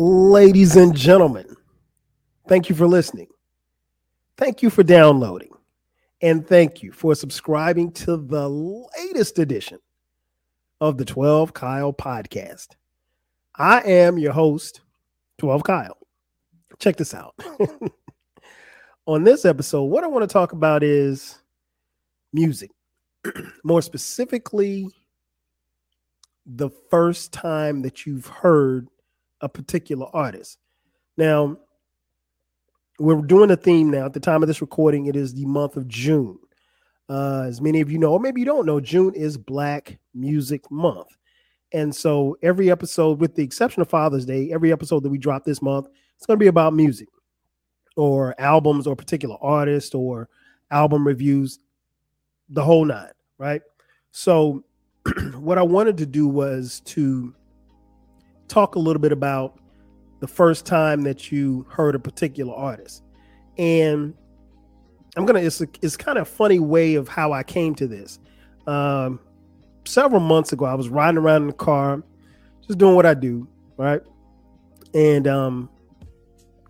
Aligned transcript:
Ladies 0.00 0.76
and 0.76 0.94
gentlemen, 0.94 1.56
thank 2.46 2.68
you 2.68 2.76
for 2.76 2.86
listening. 2.86 3.26
Thank 4.36 4.62
you 4.62 4.70
for 4.70 4.84
downloading. 4.84 5.50
And 6.22 6.46
thank 6.46 6.84
you 6.84 6.92
for 6.92 7.16
subscribing 7.16 7.90
to 7.94 8.16
the 8.16 8.48
latest 8.48 9.40
edition 9.40 9.80
of 10.80 10.98
the 10.98 11.04
12 11.04 11.52
Kyle 11.52 11.92
podcast. 11.92 12.76
I 13.56 13.80
am 13.80 14.18
your 14.18 14.30
host, 14.30 14.82
12 15.38 15.64
Kyle. 15.64 15.98
Check 16.78 16.94
this 16.94 17.12
out. 17.12 17.34
On 19.06 19.24
this 19.24 19.44
episode, 19.44 19.82
what 19.82 20.04
I 20.04 20.06
want 20.06 20.22
to 20.22 20.32
talk 20.32 20.52
about 20.52 20.84
is 20.84 21.42
music. 22.32 22.70
More 23.64 23.82
specifically, 23.82 24.86
the 26.46 26.70
first 26.88 27.32
time 27.32 27.82
that 27.82 28.06
you've 28.06 28.28
heard 28.28 28.86
a 29.40 29.48
particular 29.48 30.06
artist. 30.12 30.58
Now, 31.16 31.58
we're 32.98 33.20
doing 33.22 33.50
a 33.50 33.56
theme 33.56 33.90
now. 33.90 34.06
At 34.06 34.12
the 34.12 34.20
time 34.20 34.42
of 34.42 34.48
this 34.48 34.60
recording, 34.60 35.06
it 35.06 35.16
is 35.16 35.34
the 35.34 35.46
month 35.46 35.76
of 35.76 35.86
June. 35.88 36.38
Uh, 37.08 37.44
as 37.46 37.60
many 37.60 37.80
of 37.80 37.90
you 37.90 37.98
know, 37.98 38.12
or 38.12 38.20
maybe 38.20 38.40
you 38.40 38.46
don't 38.46 38.66
know, 38.66 38.80
June 38.80 39.14
is 39.14 39.38
Black 39.38 39.98
Music 40.14 40.70
Month. 40.70 41.08
And 41.72 41.94
so 41.94 42.36
every 42.42 42.70
episode, 42.70 43.20
with 43.20 43.34
the 43.34 43.42
exception 43.42 43.82
of 43.82 43.88
Father's 43.88 44.26
Day, 44.26 44.50
every 44.52 44.72
episode 44.72 45.02
that 45.02 45.10
we 45.10 45.18
drop 45.18 45.44
this 45.44 45.62
month, 45.62 45.88
it's 46.16 46.26
going 46.26 46.38
to 46.38 46.42
be 46.42 46.48
about 46.48 46.74
music 46.74 47.08
or 47.96 48.34
albums 48.38 48.86
or 48.86 48.96
particular 48.96 49.36
artists 49.40 49.94
or 49.94 50.28
album 50.70 51.06
reviews, 51.06 51.58
the 52.48 52.62
whole 52.62 52.84
nine, 52.84 53.12
right? 53.38 53.62
So 54.10 54.64
what 55.34 55.58
I 55.58 55.62
wanted 55.62 55.96
to 55.98 56.06
do 56.06 56.26
was 56.26 56.80
to 56.86 57.34
talk 58.48 58.74
a 58.74 58.78
little 58.78 59.00
bit 59.00 59.12
about 59.12 59.58
the 60.20 60.28
first 60.28 60.66
time 60.66 61.02
that 61.02 61.30
you 61.30 61.66
heard 61.70 61.94
a 61.94 61.98
particular 61.98 62.54
artist. 62.54 63.02
And 63.56 64.14
I'm 65.16 65.26
gonna 65.26 65.40
it's 65.40 65.60
a, 65.60 65.68
it's 65.82 65.96
kind 65.96 66.18
of 66.18 66.28
funny 66.28 66.58
way 66.58 66.94
of 66.94 67.08
how 67.08 67.32
I 67.32 67.42
came 67.42 67.74
to 67.76 67.86
this. 67.86 68.18
Um, 68.66 69.20
several 69.84 70.20
months 70.20 70.52
ago, 70.52 70.64
I 70.64 70.74
was 70.74 70.88
riding 70.88 71.18
around 71.18 71.42
in 71.42 71.48
the 71.48 71.54
car, 71.54 72.02
just 72.66 72.78
doing 72.78 72.94
what 72.94 73.06
I 73.06 73.14
do, 73.14 73.48
right? 73.76 74.02
And 74.94 75.26
um, 75.26 75.70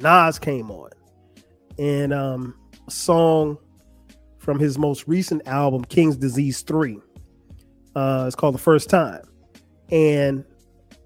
Nas 0.00 0.38
came 0.38 0.70
on, 0.70 0.90
and 1.78 2.12
um, 2.12 2.54
a 2.86 2.90
song 2.90 3.58
from 4.38 4.58
his 4.58 4.78
most 4.78 5.06
recent 5.06 5.46
album, 5.46 5.84
King's 5.84 6.16
Disease 6.16 6.62
Three. 6.62 6.98
Uh, 7.94 8.24
it's 8.26 8.36
called 8.36 8.54
The 8.54 8.58
First 8.58 8.88
Time, 8.88 9.22
and 9.90 10.44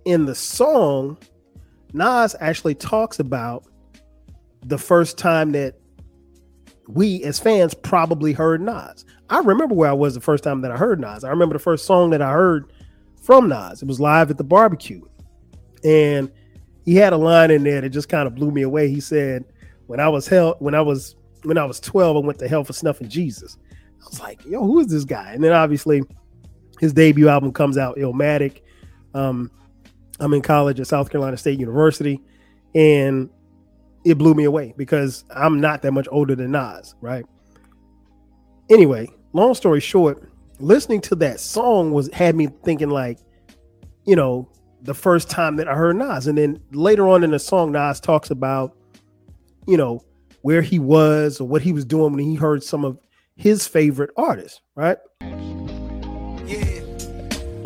in 0.04 0.26
the 0.26 0.34
song, 0.34 1.18
Nas 1.92 2.34
actually 2.40 2.74
talks 2.74 3.18
about 3.18 3.64
the 4.64 4.78
first 4.78 5.18
time 5.18 5.52
that 5.52 5.74
we 6.88 7.22
as 7.24 7.38
fans 7.38 7.74
probably 7.74 8.32
heard 8.32 8.60
Nas. 8.60 9.04
I 9.30 9.38
remember 9.38 9.74
where 9.74 9.90
I 9.90 9.94
was 9.94 10.14
the 10.14 10.20
first 10.20 10.44
time 10.44 10.60
that 10.62 10.70
I 10.70 10.76
heard 10.76 11.00
Nas. 11.00 11.24
I 11.24 11.30
remember 11.30 11.54
the 11.54 11.62
first 11.62 11.86
song 11.86 12.10
that 12.10 12.22
I 12.22 12.32
heard 12.32 12.72
from 13.22 13.48
Nas. 13.48 13.82
It 13.82 13.88
was 13.88 14.00
live 14.00 14.30
at 14.30 14.38
the 14.38 14.44
barbecue. 14.44 15.02
And 15.84 16.30
he 16.84 16.96
had 16.96 17.12
a 17.12 17.16
line 17.16 17.50
in 17.50 17.64
there 17.64 17.80
that 17.80 17.90
just 17.90 18.08
kind 18.08 18.26
of 18.26 18.34
blew 18.34 18.50
me 18.50 18.62
away. 18.62 18.88
He 18.88 19.00
said, 19.00 19.44
When 19.86 20.00
I 20.00 20.08
was 20.08 20.26
hell, 20.26 20.56
when 20.58 20.74
I 20.74 20.80
was 20.80 21.16
when 21.44 21.58
I 21.58 21.64
was 21.64 21.80
12, 21.80 22.16
I 22.16 22.20
went 22.20 22.38
to 22.40 22.48
hell 22.48 22.64
for 22.64 22.72
snuffing 22.72 23.08
Jesus. 23.08 23.58
I 24.00 24.04
was 24.08 24.20
like, 24.20 24.44
yo, 24.44 24.64
who 24.64 24.80
is 24.80 24.88
this 24.88 25.04
guy? 25.04 25.32
And 25.32 25.42
then 25.42 25.52
obviously 25.52 26.02
his 26.80 26.92
debut 26.92 27.28
album 27.28 27.52
comes 27.52 27.78
out, 27.78 27.96
Illmatic. 27.96 28.60
Um, 29.14 29.50
I'm 30.22 30.32
in 30.34 30.40
college 30.40 30.78
at 30.78 30.86
South 30.86 31.10
Carolina 31.10 31.36
State 31.36 31.58
University, 31.58 32.20
and 32.74 33.28
it 34.04 34.18
blew 34.18 34.34
me 34.34 34.44
away 34.44 34.72
because 34.76 35.24
I'm 35.34 35.60
not 35.60 35.82
that 35.82 35.92
much 35.92 36.06
older 36.10 36.36
than 36.36 36.52
Nas, 36.52 36.94
right? 37.00 37.24
Anyway, 38.70 39.08
long 39.32 39.54
story 39.54 39.80
short, 39.80 40.30
listening 40.60 41.00
to 41.02 41.16
that 41.16 41.40
song 41.40 41.90
was 41.90 42.08
had 42.12 42.36
me 42.36 42.48
thinking 42.64 42.88
like, 42.88 43.18
you 44.04 44.14
know, 44.14 44.48
the 44.82 44.94
first 44.94 45.28
time 45.28 45.56
that 45.56 45.68
I 45.68 45.74
heard 45.74 45.96
Nas, 45.96 46.28
and 46.28 46.38
then 46.38 46.60
later 46.70 47.08
on 47.08 47.24
in 47.24 47.32
the 47.32 47.38
song, 47.40 47.72
Nas 47.72 47.98
talks 47.98 48.30
about, 48.30 48.76
you 49.66 49.76
know, 49.76 50.04
where 50.42 50.62
he 50.62 50.78
was 50.78 51.40
or 51.40 51.48
what 51.48 51.62
he 51.62 51.72
was 51.72 51.84
doing 51.84 52.12
when 52.12 52.24
he 52.24 52.36
heard 52.36 52.62
some 52.62 52.84
of 52.84 52.98
his 53.34 53.66
favorite 53.66 54.10
artists, 54.16 54.60
right? 54.76 54.98
Yeah, 56.46 56.82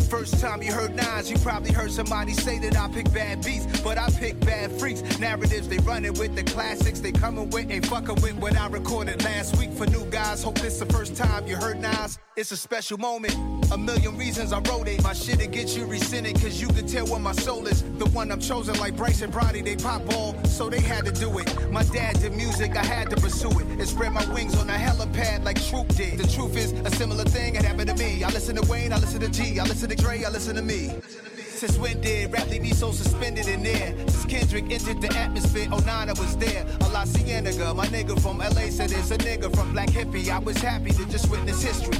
First 0.09 0.41
time 0.41 0.63
you 0.63 0.73
heard 0.73 0.95
Nas, 0.95 1.16
you 1.31 1.39
probably 1.39 1.73
heard 1.73 1.91
somebody 1.91 2.33
say 2.33 2.59
that 2.59 2.77
I 2.77 2.89
pick 2.89 3.13
bad 3.13 3.45
beats, 3.45 3.67
but 3.81 3.99
I 3.99 4.11
pick 4.11 4.39
bad 4.41 4.71
freaks. 4.73 5.03
Narratives, 5.19 5.69
they 5.69 5.79
running 5.79 6.15
with 6.15 6.35
the 6.37 6.45
classics, 6.45 7.01
they 7.01 7.13
coming 7.13 7.51
with, 7.51 7.71
ain't 7.71 7.87
fucking 7.87 8.21
with 8.23 8.35
what 8.35 8.57
I 8.57 8.69
recorded 8.69 9.25
last 9.25 9.57
week 9.59 9.73
for 9.73 9.87
new 9.87 10.05
guys. 10.07 10.43
Hope 10.43 10.59
this 10.59 10.79
the 10.79 10.87
first 10.87 11.17
time 11.17 11.47
you 11.47 11.57
heard 11.57 11.81
Nas. 11.81 12.19
It's 12.37 12.53
a 12.53 12.57
special 12.57 12.99
moment. 12.99 13.35
A 13.73 13.79
million 13.79 14.17
reasons 14.19 14.53
I 14.53 14.61
wrote 14.69 14.89
it. 14.89 15.03
My 15.03 15.15
shit'll 15.15 15.49
get 15.49 15.75
you 15.75 15.87
rescinded, 15.87 16.35
cause 16.35 16.61
you 16.61 16.69
can 16.69 16.87
tell 16.87 17.07
where 17.07 17.19
my 17.19 17.33
soul 17.33 17.67
is. 17.67 17.83
The 17.99 18.05
one 18.11 18.31
I'm 18.31 18.41
chosen, 18.41 18.79
like 18.79 18.95
Bryce 18.95 19.23
and 19.23 19.33
Bronny, 19.33 19.65
they 19.65 19.75
pop 19.77 20.05
ball, 20.05 20.37
so 20.45 20.69
they 20.69 20.81
had 20.81 21.07
to 21.07 21.13
do 21.13 21.39
it. 21.39 21.73
My 21.73 21.83
dad 21.85 22.21
did 22.21 22.35
music, 22.35 22.77
I 22.77 22.85
had 22.85 23.09
to 23.11 23.17
pursue 23.17 23.51
it. 23.59 23.67
And 23.67 23.89
spread 23.89 24.13
my 24.13 24.25
wings 24.35 24.55
on 24.59 24.69
a 24.69 24.75
helipad 24.75 25.45
like 25.45 25.65
Troop 25.65 25.89
did. 25.97 26.19
The 26.19 26.29
truth 26.29 26.57
is, 26.59 26.73
a 26.73 26.91
similar 26.91 27.25
thing 27.25 27.55
had 27.55 27.65
happened 27.65 27.89
to 27.89 27.97
me. 27.97 28.23
I 28.23 28.29
listen 28.29 28.55
to 28.57 28.71
Wayne, 28.71 28.93
I 28.93 28.99
listen 28.99 29.21
to 29.21 29.31
G, 29.31 29.59
I 29.59 29.65
listen 29.65 29.89
to 29.89 29.97
Dre, 29.97 30.23
I 30.23 30.29
listen 30.29 30.57
to 30.57 30.63
me. 30.63 30.93
Since 31.57 31.79
when 31.79 32.01
did 32.03 32.33
rap 32.33 32.49
leave 32.49 32.63
me 32.63 32.73
so 32.73 32.93
suspended 32.93 33.49
in 33.49 33.63
there? 33.63 33.95
Since 34.09 34.27
Kendrick 34.27 34.65
entered 34.71 35.01
the 35.01 35.17
atmosphere, 35.17 35.69
oh 35.73 35.79
nine 35.79 36.11
I 36.11 36.13
was 36.13 36.37
there. 36.37 36.67
A 36.81 36.89
La 36.91 37.05
Cienega, 37.05 37.75
my 37.75 37.87
nigga 37.87 38.21
from 38.21 38.39
LA 38.39 38.69
said 38.71 38.93
it's 38.93 39.11
a 39.11 39.19
nigga 39.19 39.55
from 39.55 39.73
Black 39.73 39.89
Hippy. 39.89 40.31
I 40.31 40.39
was 40.39 40.59
happy 40.59 40.91
to 40.91 41.07
just 41.07 41.31
witness 41.31 41.63
history. 41.63 41.99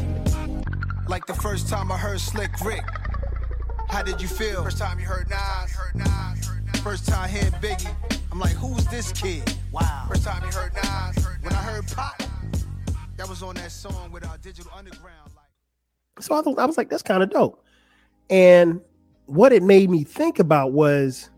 Like 1.09 1.25
the 1.27 1.35
first 1.35 1.69
time 1.69 1.91
I 1.91 1.97
heard 1.97 2.21
Slick 2.21 2.51
Rick. 2.65 2.85
How 3.89 4.03
did 4.03 4.21
you 4.21 4.29
feel? 4.29 4.63
First 4.63 4.79
time 4.79 4.99
you 4.99 5.07
heard 5.07 5.31
Nas. 5.31 5.77
First 6.83 7.09
time 7.09 7.31
hearing 7.31 7.53
Biggie. 7.55 7.95
I'm 8.31 8.39
like, 8.39 8.53
who's 8.53 8.85
this 8.87 9.11
kid? 9.13 9.57
Wow. 9.73 10.07
First 10.09 10.25
time 10.25 10.43
you 10.45 10.51
heard 10.51 10.75
Nas. 10.75 11.25
When 11.43 11.53
I 11.53 11.63
heard 11.63 11.87
Pop, 11.89 12.23
that 13.17 13.29
was 13.29 13.43
on 13.43 13.55
that 13.55 13.73
song 13.73 14.13
with 14.13 14.27
our 14.27 14.37
Digital 14.39 14.71
Underground. 14.77 15.31
So 16.21 16.35
I, 16.35 16.43
thought, 16.43 16.59
I 16.59 16.67
was 16.67 16.77
like, 16.77 16.91
that's 16.91 17.03
kind 17.03 17.23
of 17.23 17.31
dope. 17.31 17.65
And 18.31 18.81
what 19.27 19.53
it 19.53 19.63
made 19.63 19.91
me 19.91 20.05
think 20.05 20.39
about 20.39 20.73
was 20.73 21.31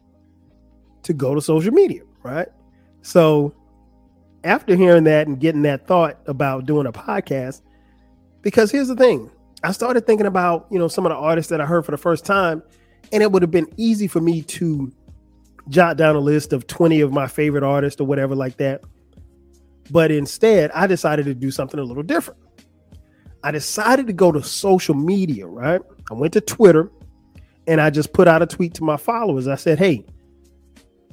to 1.02 1.12
go 1.12 1.34
to 1.34 1.40
social 1.40 1.72
media, 1.72 2.02
right? 2.22 2.48
So 3.02 3.54
after 4.44 4.76
hearing 4.76 5.04
that 5.04 5.26
and 5.26 5.40
getting 5.40 5.62
that 5.62 5.86
thought 5.86 6.18
about 6.26 6.66
doing 6.66 6.86
a 6.86 6.92
podcast, 6.92 7.62
because 8.42 8.70
here's 8.70 8.88
the 8.88 8.96
thing 8.96 9.30
I 9.64 9.72
started 9.72 10.06
thinking 10.06 10.26
about, 10.26 10.66
you 10.70 10.78
know, 10.78 10.88
some 10.88 11.04
of 11.06 11.10
the 11.10 11.16
artists 11.16 11.50
that 11.50 11.60
I 11.60 11.66
heard 11.66 11.84
for 11.84 11.90
the 11.90 11.98
first 11.98 12.24
time, 12.24 12.62
and 13.12 13.22
it 13.22 13.32
would 13.32 13.42
have 13.42 13.50
been 13.50 13.72
easy 13.76 14.06
for 14.06 14.20
me 14.20 14.42
to 14.42 14.92
jot 15.68 15.96
down 15.96 16.14
a 16.14 16.20
list 16.20 16.52
of 16.52 16.66
20 16.66 17.00
of 17.00 17.12
my 17.12 17.26
favorite 17.26 17.64
artists 17.64 18.00
or 18.00 18.04
whatever 18.06 18.34
like 18.34 18.56
that. 18.58 18.82
But 19.90 20.10
instead, 20.10 20.70
I 20.72 20.86
decided 20.86 21.24
to 21.26 21.34
do 21.34 21.50
something 21.50 21.80
a 21.80 21.82
little 21.82 22.02
different. 22.02 22.38
I 23.42 23.50
decided 23.50 24.06
to 24.08 24.12
go 24.12 24.30
to 24.30 24.42
social 24.42 24.94
media, 24.94 25.46
right? 25.46 25.80
I 26.10 26.14
went 26.14 26.32
to 26.34 26.40
Twitter 26.40 26.90
and 27.68 27.82
I 27.82 27.90
just 27.90 28.14
put 28.14 28.26
out 28.26 28.40
a 28.40 28.46
tweet 28.46 28.74
to 28.74 28.82
my 28.84 28.96
followers. 28.96 29.46
I 29.46 29.54
said, 29.54 29.78
hey, 29.78 30.04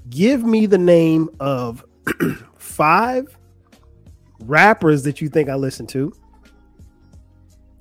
give 0.09 0.43
me 0.43 0.66
the 0.66 0.77
name 0.77 1.29
of 1.41 1.83
five 2.57 3.38
rappers 4.39 5.03
that 5.03 5.19
you 5.19 5.27
think 5.27 5.49
I 5.49 5.55
listen 5.55 5.85
to 5.88 6.13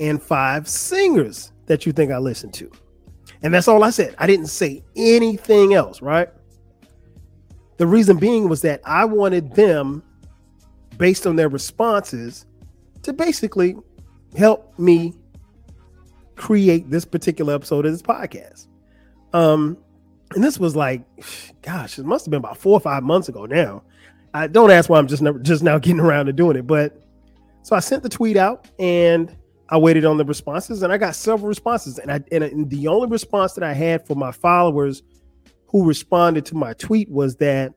and 0.00 0.20
five 0.20 0.68
singers 0.68 1.52
that 1.66 1.86
you 1.86 1.92
think 1.92 2.10
I 2.10 2.18
listen 2.18 2.50
to. 2.52 2.70
And 3.42 3.54
that's 3.54 3.68
all 3.68 3.84
I 3.84 3.90
said. 3.90 4.16
I 4.18 4.26
didn't 4.26 4.48
say 4.48 4.82
anything 4.96 5.74
else, 5.74 6.02
right? 6.02 6.28
The 7.77 7.86
reason 7.86 8.16
being 8.16 8.48
was 8.48 8.60
that 8.62 8.80
I 8.84 9.04
wanted 9.04 9.54
them, 9.54 10.03
based 10.98 11.28
on 11.28 11.36
their 11.36 11.48
responses, 11.48 12.44
to 13.03 13.12
basically 13.12 13.77
help 14.36 14.77
me 14.80 15.15
create 16.36 16.91
this 16.91 17.04
particular 17.04 17.54
episode 17.54 17.86
of 17.86 17.92
this 17.92 18.03
podcast. 18.03 18.66
Um, 19.33 19.77
and 20.34 20.42
this 20.42 20.59
was 20.59 20.75
like, 20.75 21.03
gosh, 21.63 21.98
it 21.98 22.04
must 22.04 22.27
have 22.27 22.31
been 22.31 22.39
about 22.39 22.57
four 22.57 22.75
or 22.75 22.81
five 22.81 23.03
months 23.03 23.28
ago 23.28 23.47
now. 23.47 23.83
I 24.33 24.47
don't 24.48 24.71
ask 24.71 24.91
why 24.91 24.98
I'm 24.98 25.07
just 25.07 25.22
never 25.22 25.39
just 25.39 25.63
now 25.63 25.78
getting 25.81 26.01
around 26.01 26.27
to 26.27 26.33
doing 26.33 26.57
it, 26.57 26.66
but 26.66 27.01
so 27.63 27.75
I 27.75 27.81
sent 27.81 28.03
the 28.03 28.09
tweet 28.09 28.36
out 28.36 28.71
and 28.78 29.34
I 29.71 29.78
waited 29.78 30.04
on 30.04 30.19
the 30.19 30.25
responses 30.25 30.83
and 30.83 30.92
I 30.92 30.98
got 30.98 31.16
several 31.16 31.48
responses. 31.48 31.98
And 31.98 32.13
I 32.13 32.22
and 32.31 32.69
the 32.69 32.89
only 32.89 33.09
response 33.09 33.54
that 33.54 33.65
I 33.65 33.72
had 33.72 34.07
for 34.07 34.15
my 34.15 34.33
followers 34.33 35.03
who 35.69 35.87
responded 35.87 36.45
to 36.47 36.54
my 36.54 36.75
tweet 36.75 37.10
was 37.10 37.37
that 37.37 37.72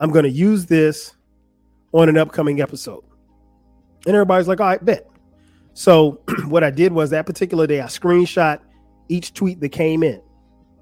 I'm 0.00 0.10
going 0.10 0.24
to 0.24 0.30
use 0.30 0.66
this 0.66 1.14
on 1.92 2.08
an 2.08 2.18
upcoming 2.18 2.60
episode. 2.60 3.04
And 4.06 4.14
everybody's 4.14 4.48
like, 4.48 4.60
all 4.60 4.66
right, 4.66 4.84
bet. 4.84 5.08
So 5.76 6.22
what 6.46 6.64
I 6.64 6.70
did 6.70 6.92
was 6.92 7.10
that 7.10 7.26
particular 7.26 7.66
day, 7.66 7.82
I 7.82 7.84
screenshot 7.86 8.60
each 9.08 9.34
tweet 9.34 9.60
that 9.60 9.68
came 9.68 10.02
in. 10.02 10.22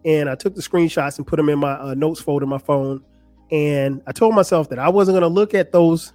and 0.05 0.29
I 0.31 0.35
took 0.35 0.55
the 0.55 0.63
screenshots 0.63 1.19
and 1.19 1.27
put 1.27 1.37
them 1.37 1.49
in 1.49 1.59
my 1.59 1.73
uh, 1.73 1.95
notes 1.95 2.21
folder 2.21 2.47
my 2.47 2.59
phone. 2.59 3.03
And 3.51 4.03
I 4.07 4.13
told 4.13 4.35
myself 4.35 4.69
that 4.71 4.79
I 4.79 4.89
wasn't 4.89 5.15
going 5.15 5.23
to 5.23 5.29
look 5.29 5.55
at 5.55 5.73
those 5.73 6.13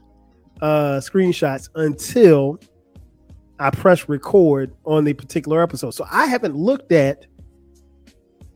uh, 0.62 1.00
screenshots 1.02 1.70
until 1.76 2.60
I 3.60 3.70
press 3.72 4.08
record 4.08 4.74
on 4.86 5.04
the 5.04 5.14
particular 5.14 5.62
episode. 5.62 5.92
So 5.92 6.06
I 6.10 6.28
haven't 6.28 6.56
looked 6.56 6.92
at 6.92 7.26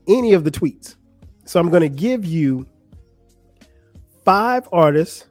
any 0.08 0.32
of 0.32 0.44
the 0.44 0.50
tweets. 0.50 0.96
So 1.44 1.60
I'm 1.60 1.68
going 1.68 1.82
to 1.82 1.88
give 1.88 2.24
you 2.24 2.66
five 4.24 4.68
artists, 4.72 5.26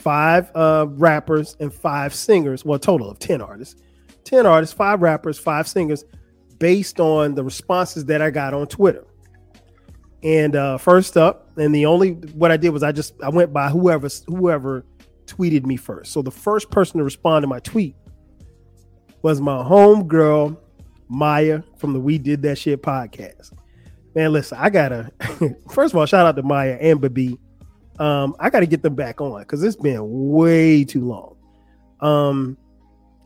five 0.00 0.50
uh, 0.54 0.86
rappers, 0.88 1.56
and 1.60 1.72
five 1.72 2.14
singers. 2.14 2.64
Well, 2.64 2.78
total 2.78 3.10
of 3.10 3.18
10 3.18 3.40
artists. 3.40 3.80
10 4.24 4.46
artists, 4.46 4.74
five 4.74 5.02
rappers, 5.02 5.38
five 5.38 5.68
singers, 5.68 6.04
based 6.58 7.00
on 7.00 7.34
the 7.34 7.44
responses 7.44 8.04
that 8.06 8.22
I 8.22 8.30
got 8.30 8.54
on 8.54 8.66
Twitter. 8.66 9.04
And 10.22 10.54
uh, 10.54 10.78
first 10.78 11.16
up, 11.16 11.50
and 11.56 11.74
the 11.74 11.86
only 11.86 12.12
what 12.34 12.50
I 12.50 12.56
did 12.56 12.70
was 12.70 12.82
I 12.82 12.92
just 12.92 13.14
I 13.22 13.30
went 13.30 13.52
by 13.52 13.70
whoever 13.70 14.08
whoever 14.26 14.84
tweeted 15.24 15.64
me 15.64 15.76
first. 15.76 16.12
So 16.12 16.20
the 16.20 16.30
first 16.30 16.70
person 16.70 16.98
to 16.98 17.04
respond 17.04 17.42
to 17.42 17.46
my 17.46 17.60
tweet 17.60 17.96
was 19.22 19.40
my 19.40 19.62
home 19.62 20.06
girl 20.06 20.60
Mya 21.08 21.64
from 21.78 21.94
the 21.94 22.00
We 22.00 22.18
Did 22.18 22.42
That 22.42 22.58
Shit 22.58 22.82
podcast. 22.82 23.52
Man, 24.14 24.32
listen, 24.32 24.58
I 24.60 24.68
gotta 24.68 25.10
first 25.70 25.94
of 25.94 25.98
all 25.98 26.04
shout 26.04 26.26
out 26.26 26.36
to 26.36 26.42
Mya 26.42 26.76
and 26.80 27.00
Baby. 27.00 27.38
Um, 28.00 28.34
I 28.40 28.50
gotta 28.50 28.66
get 28.66 28.82
them 28.82 28.94
back 28.94 29.20
on 29.20 29.40
because 29.42 29.62
it's 29.62 29.76
been 29.76 30.00
way 30.02 30.84
too 30.84 31.06
long. 31.06 31.36
Um, 32.00 32.56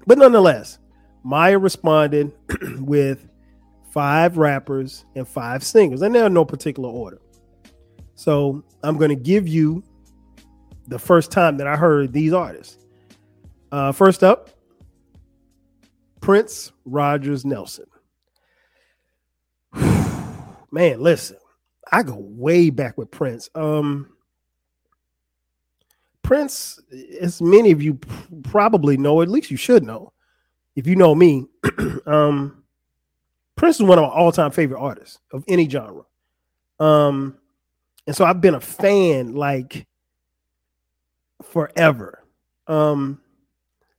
but 0.06 0.18
nonetheless, 0.18 0.78
Mya 1.24 1.58
responded 1.58 2.32
with 2.80 3.26
five 3.92 4.36
rappers 4.36 5.04
and 5.14 5.26
five 5.26 5.62
singers, 5.62 6.02
and 6.02 6.14
they're 6.14 6.26
in 6.26 6.34
no 6.34 6.44
particular 6.44 6.88
order. 6.90 7.20
So 8.16 8.64
I'm 8.82 8.98
going 8.98 9.10
to 9.10 9.16
give 9.16 9.48
you 9.48 9.82
the 10.88 10.98
first 10.98 11.30
time 11.30 11.56
that 11.58 11.66
I 11.66 11.76
heard 11.76 12.12
these 12.12 12.32
artists. 12.32 12.78
Uh, 13.72 13.92
first 13.92 14.22
up, 14.22 14.50
Prince 16.20 16.72
Rogers 16.84 17.44
Nelson. 17.44 17.86
Man, 20.70 21.00
listen, 21.00 21.36
I 21.90 22.02
go 22.02 22.16
way 22.18 22.70
back 22.70 22.98
with 22.98 23.10
Prince. 23.10 23.48
Um, 23.54 24.13
Prince, 26.24 26.80
as 27.20 27.40
many 27.40 27.70
of 27.70 27.80
you 27.80 28.00
probably 28.42 28.96
know, 28.96 29.22
at 29.22 29.28
least 29.28 29.50
you 29.50 29.56
should 29.56 29.84
know, 29.84 30.12
if 30.74 30.86
you 30.86 30.96
know 30.96 31.14
me, 31.14 31.46
um, 32.06 32.64
Prince 33.54 33.76
is 33.76 33.82
one 33.82 33.98
of 33.98 34.02
my 34.02 34.08
all-time 34.08 34.50
favorite 34.50 34.80
artists 34.80 35.20
of 35.32 35.44
any 35.46 35.68
genre. 35.68 36.02
Um, 36.80 37.36
and 38.06 38.16
so 38.16 38.24
I've 38.24 38.40
been 38.40 38.56
a 38.56 38.60
fan 38.60 39.34
like 39.34 39.86
forever. 41.42 42.24
Um, 42.66 43.20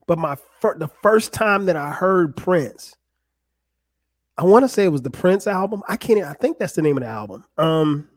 but 0.07 0.17
my 0.17 0.35
fir- 0.59 0.77
the 0.77 0.89
first 1.01 1.31
time 1.31 1.65
that 1.67 1.75
I 1.75 1.91
heard 1.91 2.35
Prince, 2.35 2.95
I 4.37 4.43
want 4.43 4.63
to 4.63 4.69
say 4.69 4.83
it 4.83 4.91
was 4.91 5.01
the 5.01 5.09
Prince 5.09 5.47
album. 5.47 5.81
I 5.87 5.95
can't. 5.95 6.21
I 6.23 6.33
think 6.33 6.57
that's 6.57 6.73
the 6.73 6.81
name 6.81 6.97
of 6.97 7.03
the 7.03 7.09
album. 7.09 7.45
Um, 7.57 8.09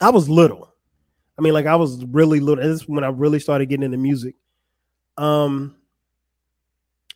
I 0.00 0.10
was 0.10 0.28
little. 0.28 0.72
I 1.40 1.42
mean, 1.42 1.54
like 1.54 1.64
I 1.64 1.76
was 1.76 2.04
really 2.04 2.38
little. 2.38 2.62
This 2.62 2.82
is 2.82 2.88
when 2.88 3.02
I 3.02 3.08
really 3.08 3.40
started 3.40 3.70
getting 3.70 3.84
into 3.84 3.96
music. 3.96 4.34
Um, 5.16 5.74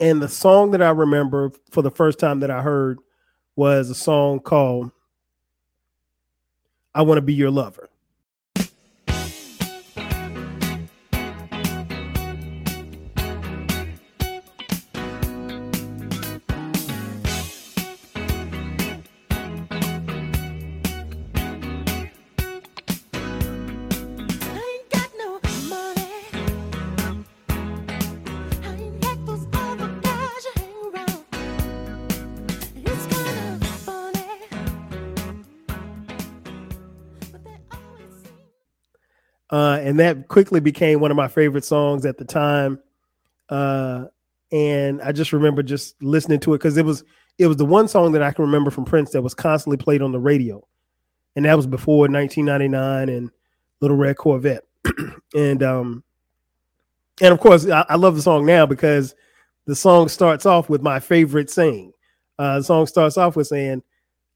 and 0.00 0.22
the 0.22 0.30
song 0.30 0.70
that 0.70 0.80
I 0.80 0.88
remember 0.88 1.52
for 1.70 1.82
the 1.82 1.90
first 1.90 2.18
time 2.18 2.40
that 2.40 2.50
I 2.50 2.62
heard 2.62 3.00
was 3.54 3.90
a 3.90 3.94
song 3.94 4.40
called 4.40 4.90
I 6.94 7.02
Want 7.02 7.18
to 7.18 7.22
Be 7.22 7.34
Your 7.34 7.50
Lover. 7.50 7.90
Uh, 39.54 39.78
and 39.82 40.00
that 40.00 40.26
quickly 40.26 40.58
became 40.58 40.98
one 40.98 41.12
of 41.12 41.16
my 41.16 41.28
favorite 41.28 41.64
songs 41.64 42.04
at 42.04 42.18
the 42.18 42.24
time. 42.24 42.76
Uh, 43.48 44.06
and 44.50 45.00
I 45.00 45.12
just 45.12 45.32
remember 45.32 45.62
just 45.62 45.94
listening 46.02 46.40
to 46.40 46.54
it 46.54 46.58
because 46.58 46.76
it 46.76 46.84
was 46.84 47.04
it 47.38 47.46
was 47.46 47.56
the 47.56 47.64
one 47.64 47.86
song 47.86 48.10
that 48.12 48.22
I 48.22 48.32
can 48.32 48.44
remember 48.46 48.72
from 48.72 48.84
Prince 48.84 49.12
that 49.12 49.22
was 49.22 49.32
constantly 49.32 49.76
played 49.76 50.02
on 50.02 50.10
the 50.10 50.18
radio, 50.18 50.66
and 51.36 51.44
that 51.44 51.56
was 51.56 51.68
before 51.68 52.08
1999 52.08 53.08
and 53.08 53.30
Little 53.80 53.96
Red 53.96 54.16
Corvette, 54.16 54.64
and 55.36 55.62
um, 55.62 56.02
and 57.22 57.32
of 57.32 57.38
course 57.38 57.64
I, 57.68 57.86
I, 57.88 57.94
love 57.94 58.16
the 58.16 58.22
song 58.22 58.44
now 58.46 58.66
because 58.66 59.14
the 59.66 59.76
song 59.76 60.08
starts 60.08 60.46
off 60.46 60.68
with 60.68 60.82
my 60.82 60.98
favorite 60.98 61.48
saying. 61.48 61.92
Uh, 62.40 62.58
the 62.58 62.64
song 62.64 62.88
starts 62.88 63.16
off 63.16 63.36
with 63.36 63.46
saying, 63.46 63.84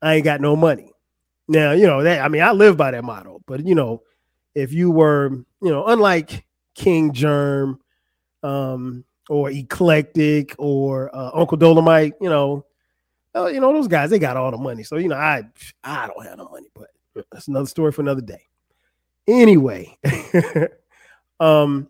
"I 0.00 0.14
ain't 0.14 0.24
got 0.24 0.40
no 0.40 0.54
money." 0.54 0.92
Now 1.48 1.72
you 1.72 1.88
know 1.88 2.04
that 2.04 2.24
I 2.24 2.28
mean 2.28 2.42
I 2.42 2.52
live 2.52 2.76
by 2.76 2.92
that 2.92 3.02
motto, 3.02 3.42
but 3.48 3.66
you 3.66 3.74
know 3.74 4.02
if 4.58 4.72
you 4.72 4.90
were, 4.90 5.30
you 5.62 5.70
know, 5.70 5.86
unlike 5.86 6.44
King 6.74 7.12
Germ, 7.12 7.80
um, 8.42 9.04
or 9.28 9.50
Eclectic 9.50 10.54
or 10.58 11.14
uh, 11.14 11.30
Uncle 11.34 11.56
Dolomite, 11.56 12.14
you 12.20 12.28
know, 12.28 12.64
uh, 13.34 13.46
you 13.46 13.60
know 13.60 13.72
those 13.72 13.88
guys 13.88 14.10
they 14.10 14.18
got 14.18 14.36
all 14.36 14.50
the 14.50 14.56
money. 14.56 14.82
So 14.82 14.96
you 14.96 15.08
know, 15.08 15.16
I 15.16 15.42
I 15.84 16.06
don't 16.06 16.24
have 16.24 16.38
no 16.38 16.48
money, 16.48 16.68
but 16.74 16.88
that's 17.30 17.48
another 17.48 17.66
story 17.66 17.92
for 17.92 18.02
another 18.02 18.22
day. 18.22 18.42
Anyway, 19.26 19.96
um, 21.40 21.88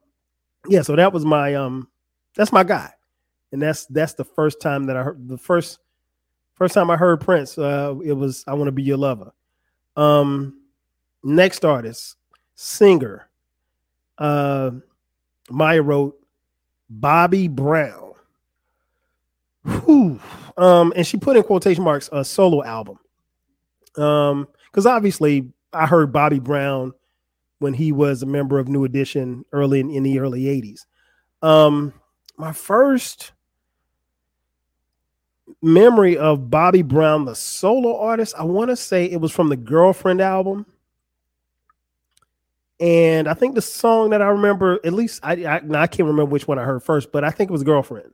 yeah. 0.67 0.83
So 0.83 0.97
that 0.97 1.13
was 1.13 1.25
my 1.25 1.55
um, 1.55 1.89
that's 2.35 2.53
my 2.53 2.65
guy, 2.65 2.91
and 3.53 3.63
that's 3.63 3.87
that's 3.87 4.15
the 4.15 4.25
first 4.25 4.61
time 4.61 4.87
that 4.87 4.97
I 4.97 5.03
heard 5.03 5.29
the 5.29 5.39
first 5.39 5.79
first 6.55 6.75
time 6.75 6.91
I 6.91 6.97
heard 6.97 7.21
Prince. 7.21 7.57
Uh, 7.57 7.95
it 8.05 8.13
was 8.13 8.45
I 8.47 8.55
want 8.55 8.69
to 8.69 8.73
be 8.73 8.83
your 8.83 8.99
lover. 8.99 9.33
Um, 9.97 10.61
next 11.23 11.65
artist, 11.65 12.17
singer. 12.59 13.29
Uh, 14.19 14.73
Mya 15.49 15.81
wrote 15.81 16.19
Bobby 16.91 17.47
Brown. 17.47 18.15
Whew. 19.65 20.19
Um, 20.57 20.93
and 20.97 21.07
she 21.07 21.19
put 21.19 21.37
in 21.37 21.45
quotation 21.45 21.85
marks 21.85 22.09
a 22.11 22.25
solo 22.25 22.65
album. 22.65 22.99
Um, 23.97 24.49
because 24.67 24.87
obviously 24.87 25.53
I 25.73 25.87
heard 25.87 26.13
Bobby 26.13 26.41
Brown 26.41 26.93
when 27.61 27.75
he 27.75 27.93
was 27.93 28.23
a 28.23 28.27
member 28.27 28.59
of 28.59 28.67
New 28.67 28.85
Edition 28.85 29.45
early 29.53 29.79
in, 29.79 29.91
in 29.91 30.03
the 30.03 30.19
early 30.19 30.43
80s. 30.45 30.85
Um, 31.43 31.93
my 32.37 32.53
first 32.53 33.33
memory 35.63 36.19
of 36.19 36.51
Bobby 36.51 36.83
Brown, 36.83 37.25
the 37.25 37.37
solo 37.37 38.01
artist, 38.01 38.35
I 38.37 38.43
want 38.43 38.71
to 38.71 38.77
say 38.77 39.05
it 39.05 39.21
was 39.21 39.31
from 39.31 39.49
the 39.49 39.57
Girlfriend 39.57 40.21
album. 40.21 40.67
And 42.81 43.27
I 43.27 43.35
think 43.35 43.57
the 43.57 43.63
song 43.63 44.11
that 44.11 44.23
I 44.23 44.29
remember, 44.29 44.79
at 44.85 44.93
least 44.93 45.21
I, 45.23 45.33
I, 45.45 45.57
I 45.57 45.87
can't 45.89 46.07
remember 46.07 46.27
which 46.27 46.47
one 46.47 46.59
I 46.59 46.65
heard 46.65 46.83
first, 46.83 47.11
but 47.11 47.25
I 47.25 47.31
think 47.31 47.51
it 47.51 47.53
was 47.53 47.65
Girlfriend. 47.65 48.13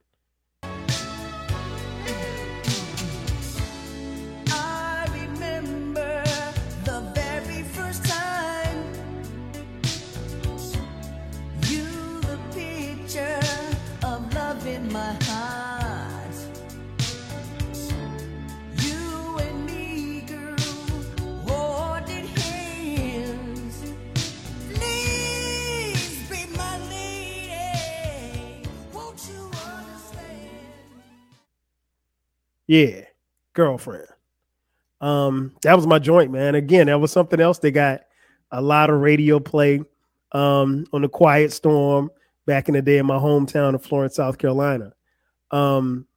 Yeah, 32.74 33.02
girlfriend. 33.52 34.08
Um, 35.00 35.54
that 35.62 35.76
was 35.76 35.86
my 35.86 36.00
joint, 36.00 36.32
man. 36.32 36.56
Again, 36.56 36.88
that 36.88 36.98
was 36.98 37.12
something 37.12 37.40
else. 37.40 37.60
They 37.60 37.70
got 37.70 38.00
a 38.50 38.60
lot 38.60 38.90
of 38.90 39.00
radio 39.00 39.38
play 39.38 39.80
um 40.32 40.84
on 40.92 41.02
the 41.02 41.08
Quiet 41.08 41.52
Storm 41.52 42.10
back 42.46 42.66
in 42.66 42.74
the 42.74 42.82
day 42.82 42.98
in 42.98 43.06
my 43.06 43.14
hometown 43.14 43.76
of 43.76 43.84
Florence, 43.84 44.16
South 44.16 44.38
Carolina. 44.38 44.92
Um, 45.52 46.08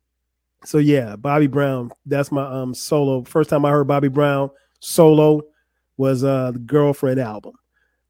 so 0.65 0.79
yeah, 0.79 1.15
Bobby 1.15 1.45
Brown. 1.45 1.91
That's 2.07 2.31
my 2.31 2.43
um 2.43 2.73
solo. 2.73 3.23
First 3.23 3.51
time 3.51 3.63
I 3.63 3.69
heard 3.69 3.87
Bobby 3.87 4.07
Brown 4.07 4.49
solo 4.79 5.43
was 5.97 6.23
uh 6.23 6.49
the 6.53 6.59
girlfriend 6.59 7.19
album. 7.19 7.53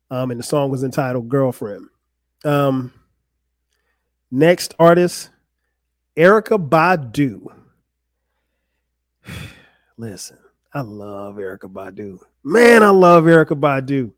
Um, 0.09 0.31
and 0.31 0.39
the 0.39 0.43
song 0.45 0.71
was 0.71 0.85
entitled 0.85 1.27
Girlfriend. 1.27 1.89
Um, 2.45 2.93
next 4.31 4.73
artist, 4.79 5.31
Erykah 6.15 6.69
Badu. 6.69 7.56
Listen, 9.97 10.37
I 10.73 10.81
love 10.81 11.35
Erykah 11.35 11.71
Badu. 11.71 12.19
Man, 12.43 12.83
I 12.83 12.89
love 12.89 13.23
Erykah 13.23 13.59
Badu. 13.59 14.13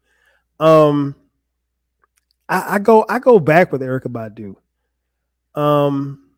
Um, 0.64 1.16
I, 2.50 2.76
I 2.76 2.80
go 2.80 3.06
I 3.08 3.20
go 3.20 3.40
back 3.40 3.72
with 3.72 3.82
Erykah 3.82 4.08
Badu. 4.08 5.60
Um, 5.60 6.30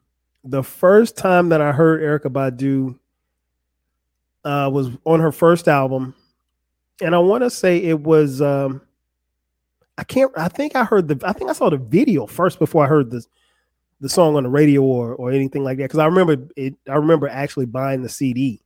the 0.44 0.64
first 0.64 1.18
time 1.18 1.50
that 1.50 1.62
I 1.62 1.72
heard 1.72 2.02
Erykah 2.02 2.32
Badu 2.32 3.00
uh, 4.46 4.70
was 4.70 4.90
on 5.06 5.20
her 5.20 5.32
first 5.32 5.68
album, 5.68 6.14
and 7.02 7.16
I 7.16 7.20
want 7.20 7.44
to 7.44 7.50
say 7.50 7.78
it 7.78 8.00
was. 8.00 8.42
Um, 8.42 8.82
I 9.98 10.04
can't. 10.04 10.32
I 10.38 10.50
think 10.50 10.76
I 10.76 10.84
heard 10.84 11.08
the. 11.08 11.20
I 11.28 11.34
think 11.34 11.50
I 11.50 11.54
saw 11.54 11.70
the 11.70 11.78
video 11.78 12.28
first 12.28 12.60
before 12.60 12.84
I 12.84 12.88
heard 12.88 13.10
the 13.10 13.26
the 14.02 14.10
song 14.10 14.36
on 14.36 14.44
the 14.44 14.50
radio 14.50 14.84
or 14.84 15.16
or 15.16 15.32
anything 15.32 15.64
like 15.64 15.78
that. 15.78 15.86
Because 15.86 16.00
I 16.00 16.06
remember 16.06 16.48
it. 16.56 16.76
I 16.88 16.96
remember 16.96 17.28
actually 17.28 17.66
buying 17.66 18.04
the 18.04 18.10
CD. 18.10 18.62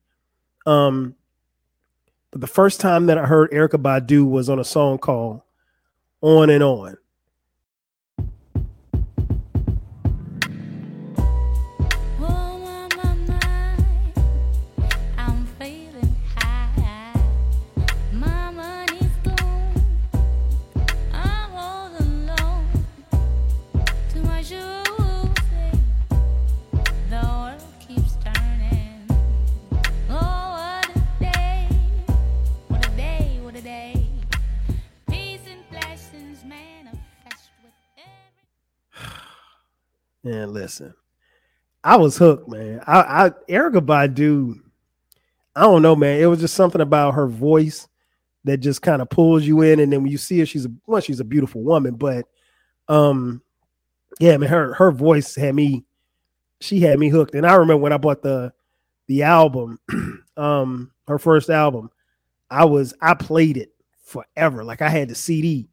Um, 0.66 1.16
but 2.32 2.42
the 2.42 2.48
first 2.48 2.80
time 2.82 3.06
that 3.06 3.18
I 3.18 3.26
heard 3.26 3.52
Erykah 3.52 3.82
Badu 3.82 4.30
was 4.30 4.50
on 4.50 4.60
a 4.60 4.64
song 4.64 4.98
called 4.98 5.42
"On 6.22 6.50
and 6.50 6.64
On." 6.64 6.98
And 40.46 40.54
listen, 40.54 40.94
I 41.84 41.98
was 41.98 42.18
hooked, 42.18 42.48
man. 42.48 42.80
I, 42.86 43.26
I 43.26 43.30
Erykah 43.50 43.84
Badu, 43.84 44.60
I 45.56 45.62
don't 45.62 45.82
know, 45.82 45.96
man. 45.96 46.22
It 46.22 46.28
was 46.28 46.40
just 46.40 46.54
something 46.54 46.82
about 46.82 47.16
her 47.16 47.26
voice 47.26 47.88
that 48.44 48.58
just 48.58 48.84
kind 48.84 49.02
of 49.02 49.10
pulls 49.10 49.44
you 49.44 49.64
in. 49.64 49.80
And 49.80 49.92
then 49.92 50.04
when 50.04 50.12
you 50.12 50.20
see 50.20 50.38
her, 50.40 50.46
she's 50.46 50.68
a 50.68 50.72
well, 50.86 51.02
she's 51.02 51.20
a 51.20 51.24
beautiful 51.24 51.64
woman, 51.64 51.96
but 51.96 52.28
um, 52.88 53.42
yeah, 54.20 54.34
I 54.34 54.38
mean, 54.38 54.52
her 54.52 54.76
her 54.76 54.92
voice 54.92 55.34
had 55.36 55.56
me, 55.56 55.84
she 56.62 56.80
had 56.80 57.00
me 57.00 57.10
hooked. 57.10 57.34
And 57.34 57.48
I 57.48 57.56
remember 57.56 57.82
when 57.82 57.94
I 57.94 57.98
bought 57.98 58.22
the 58.22 58.54
the 59.08 59.24
album, 59.24 59.80
um, 60.38 60.92
her 61.08 61.18
first 61.18 61.50
album, 61.50 61.90
I 62.52 62.66
was 62.66 62.94
I 63.02 63.16
played 63.16 63.58
it 63.58 63.74
forever. 64.04 64.64
Like 64.64 64.84
I 64.84 64.90
had 64.90 65.10
the 65.10 65.16
CD, 65.16 65.70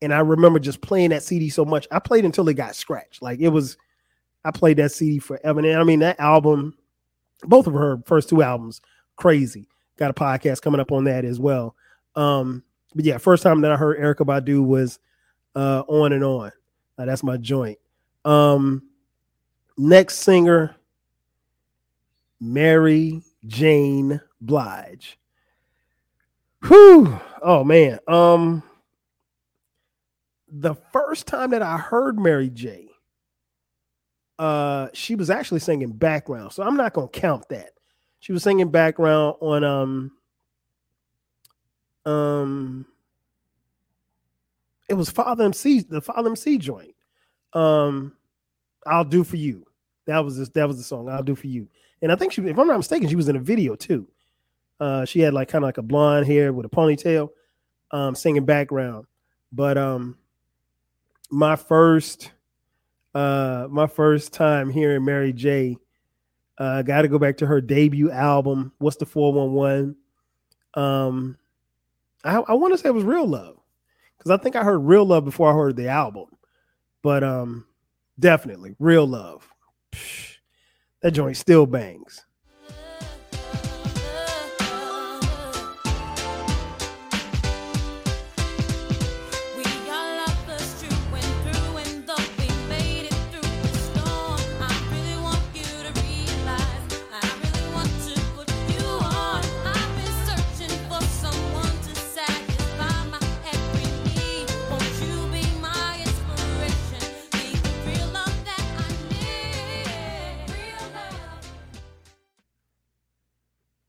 and 0.00 0.14
I 0.14 0.20
remember 0.20 0.58
just 0.58 0.80
playing 0.80 1.10
that 1.10 1.22
CD 1.22 1.50
so 1.50 1.66
much. 1.66 1.86
I 1.90 1.98
played 1.98 2.24
until 2.24 2.48
it 2.48 2.54
got 2.54 2.74
scratched. 2.74 3.20
Like 3.20 3.40
it 3.40 3.50
was 3.50 3.76
I 4.44 4.50
played 4.50 4.76
that 4.78 4.92
CD 4.92 5.18
forever. 5.18 5.60
And 5.60 5.78
I 5.78 5.84
mean, 5.84 6.00
that 6.00 6.20
album, 6.20 6.76
both 7.44 7.66
of 7.66 7.74
her 7.74 7.98
first 8.06 8.28
two 8.28 8.42
albums, 8.42 8.80
crazy. 9.16 9.68
Got 9.96 10.10
a 10.10 10.14
podcast 10.14 10.62
coming 10.62 10.80
up 10.80 10.92
on 10.92 11.04
that 11.04 11.24
as 11.24 11.38
well. 11.38 11.76
Um, 12.16 12.62
but 12.94 13.04
yeah, 13.04 13.18
first 13.18 13.42
time 13.42 13.60
that 13.62 13.72
I 13.72 13.76
heard 13.76 13.98
Erykah 13.98 14.26
Badu 14.26 14.64
was 14.64 14.98
uh, 15.54 15.82
on 15.88 16.12
and 16.12 16.24
on. 16.24 16.52
Uh, 16.98 17.04
that's 17.04 17.22
my 17.22 17.36
joint. 17.36 17.78
Um, 18.24 18.82
next 19.76 20.18
singer, 20.18 20.76
Mary 22.40 23.22
Jane 23.46 24.20
Blige. 24.40 25.18
Whew. 26.66 27.18
Oh 27.42 27.62
man. 27.64 27.98
Um, 28.08 28.62
the 30.48 30.74
first 30.92 31.26
time 31.26 31.50
that 31.50 31.62
I 31.62 31.76
heard 31.76 32.18
Mary 32.18 32.48
J, 32.48 32.88
uh 34.38 34.88
she 34.92 35.14
was 35.14 35.30
actually 35.30 35.60
singing 35.60 35.92
background 35.92 36.52
so 36.52 36.62
i'm 36.64 36.76
not 36.76 36.92
gonna 36.92 37.08
count 37.08 37.48
that. 37.50 37.70
She 38.20 38.32
was 38.32 38.42
singing 38.42 38.70
background 38.70 39.36
on 39.40 39.62
um 39.64 40.12
um 42.06 42.86
it 44.88 44.94
was 44.94 45.10
father 45.10 45.44
mc 45.44 45.80
the 45.82 46.00
father 46.00 46.30
mc 46.30 46.56
joint. 46.58 46.94
Um 47.52 48.14
i'll 48.86 49.04
do 49.04 49.24
for 49.24 49.36
you. 49.36 49.66
That 50.06 50.24
was 50.24 50.38
this 50.38 50.48
that 50.50 50.66
was 50.66 50.78
the 50.78 50.82
song 50.82 51.08
i'll 51.10 51.22
do 51.22 51.34
for 51.34 51.46
you. 51.46 51.68
And 52.02 52.10
i 52.10 52.16
think 52.16 52.32
she 52.32 52.42
if 52.42 52.58
i'm 52.58 52.66
not 52.66 52.78
mistaken 52.78 53.08
she 53.08 53.16
was 53.16 53.28
in 53.28 53.36
a 53.36 53.40
video 53.40 53.76
too. 53.76 54.08
Uh 54.80 55.04
she 55.04 55.20
had 55.20 55.34
like 55.34 55.48
kind 55.48 55.62
of 55.62 55.68
like 55.68 55.78
a 55.78 55.82
blonde 55.82 56.26
hair 56.26 56.52
with 56.52 56.64
a 56.64 56.70
ponytail 56.70 57.28
um 57.90 58.14
singing 58.14 58.46
background. 58.46 59.06
But 59.52 59.76
um 59.76 60.16
my 61.30 61.56
first 61.56 62.30
uh, 63.14 63.68
my 63.70 63.86
first 63.86 64.32
time 64.32 64.70
hearing 64.70 65.04
Mary 65.04 65.32
J. 65.32 65.76
Uh, 66.58 66.82
got 66.82 67.02
to 67.02 67.08
go 67.08 67.18
back 67.18 67.36
to 67.38 67.46
her 67.46 67.60
debut 67.60 68.10
album. 68.10 68.72
What's 68.78 68.96
the 68.96 69.06
411? 69.06 69.96
Um, 70.74 71.36
I, 72.24 72.36
I 72.36 72.52
want 72.54 72.74
to 72.74 72.78
say 72.78 72.88
it 72.88 72.94
was 72.94 73.04
Real 73.04 73.26
Love 73.26 73.56
because 74.16 74.30
I 74.30 74.42
think 74.42 74.56
I 74.56 74.62
heard 74.62 74.78
Real 74.78 75.04
Love 75.04 75.24
before 75.24 75.50
I 75.50 75.54
heard 75.54 75.76
the 75.76 75.88
album. 75.88 76.26
But 77.02 77.22
um, 77.22 77.66
definitely 78.18 78.74
Real 78.78 79.06
Love. 79.06 79.48
That 81.02 81.10
joint 81.10 81.36
still 81.36 81.66
bangs. 81.66 82.24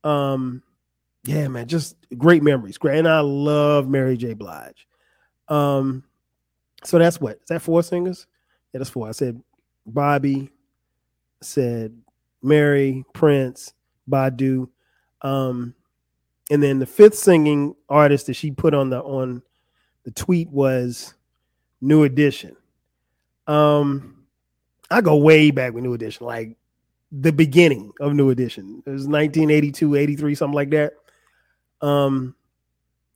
Um, 0.06 0.62
yeah, 1.26 1.48
man, 1.48 1.68
just 1.68 1.96
great 2.18 2.44
memories. 2.44 2.78
Great, 2.78 3.00
and 3.00 3.08
I 3.08 3.20
love 3.22 3.90
Mary 3.90 4.16
J. 4.16 4.34
Blige. 4.34 4.88
Um, 5.48 6.04
so 6.84 7.00
that's 7.00 7.20
what 7.20 7.38
is 7.38 7.48
that 7.50 7.62
four 7.62 7.82
singers? 7.84 8.28
Yeah, 8.72 8.80
that's 8.80 8.92
four. 8.92 9.08
I 9.08 9.12
said 9.12 9.42
Bobby, 9.86 10.52
said 11.42 11.98
Mary, 12.44 13.04
Prince, 13.14 13.74
Badu, 14.10 14.70
um, 15.22 15.74
and 16.52 16.62
then 16.62 16.78
the 16.78 16.86
fifth 16.86 17.16
singing 17.16 17.76
artist 17.90 18.28
that 18.28 18.36
she 18.36 18.52
put 18.52 18.76
on 18.76 18.92
the 18.92 19.02
on 19.02 19.42
the 20.04 20.12
tweet 20.12 20.50
was 20.52 21.16
New 21.82 22.04
Edition. 22.04 22.56
Um, 23.48 24.26
I 24.92 25.02
go 25.02 25.16
way 25.18 25.50
back 25.50 25.74
with 25.74 25.84
New 25.84 25.96
Edition, 25.96 26.28
like 26.28 26.56
the 27.22 27.32
beginning 27.32 27.92
of 28.02 28.14
New 28.14 28.30
Edition. 28.30 28.84
It 28.86 28.90
was 28.90 29.08
1982, 29.08 29.96
83, 29.96 30.36
something 30.36 30.54
like 30.54 30.70
that. 30.72 30.94
Um, 31.82 32.36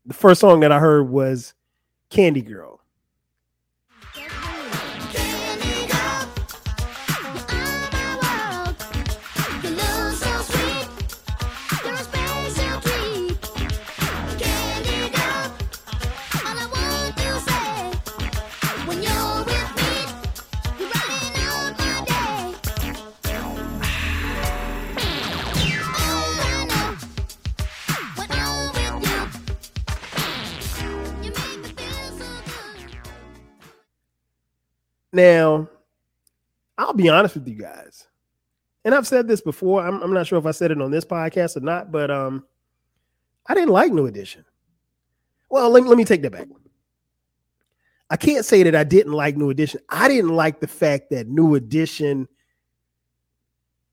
the 0.05 0.13
first 0.13 0.39
song 0.41 0.61
that 0.61 0.71
I 0.71 0.79
heard 0.79 1.09
was 1.09 1.53
Candy 2.09 2.41
Girl. 2.41 2.81
Now, 35.11 35.69
I'll 36.77 36.93
be 36.93 37.09
honest 37.09 37.35
with 37.35 37.47
you 37.47 37.55
guys, 37.55 38.07
and 38.85 38.93
I've 38.93 39.07
said 39.07 39.27
this 39.27 39.41
before. 39.41 39.85
I'm, 39.85 40.01
I'm 40.01 40.13
not 40.13 40.27
sure 40.27 40.39
if 40.39 40.45
I 40.45 40.51
said 40.51 40.71
it 40.71 40.81
on 40.81 40.91
this 40.91 41.05
podcast 41.05 41.57
or 41.57 41.61
not, 41.61 41.91
but 41.91 42.11
um, 42.11 42.45
I 43.47 43.53
didn't 43.53 43.71
like 43.71 43.91
New 43.91 44.05
Edition. 44.05 44.45
Well, 45.49 45.69
let 45.69 45.83
let 45.85 45.97
me 45.97 46.05
take 46.05 46.21
that 46.21 46.31
back. 46.31 46.47
I 48.09 48.17
can't 48.17 48.45
say 48.45 48.63
that 48.63 48.75
I 48.75 48.83
didn't 48.83 49.13
like 49.13 49.37
New 49.37 49.49
Edition. 49.49 49.81
I 49.89 50.07
didn't 50.07 50.31
like 50.35 50.59
the 50.59 50.67
fact 50.67 51.09
that 51.11 51.27
New 51.27 51.55
Edition 51.55 52.27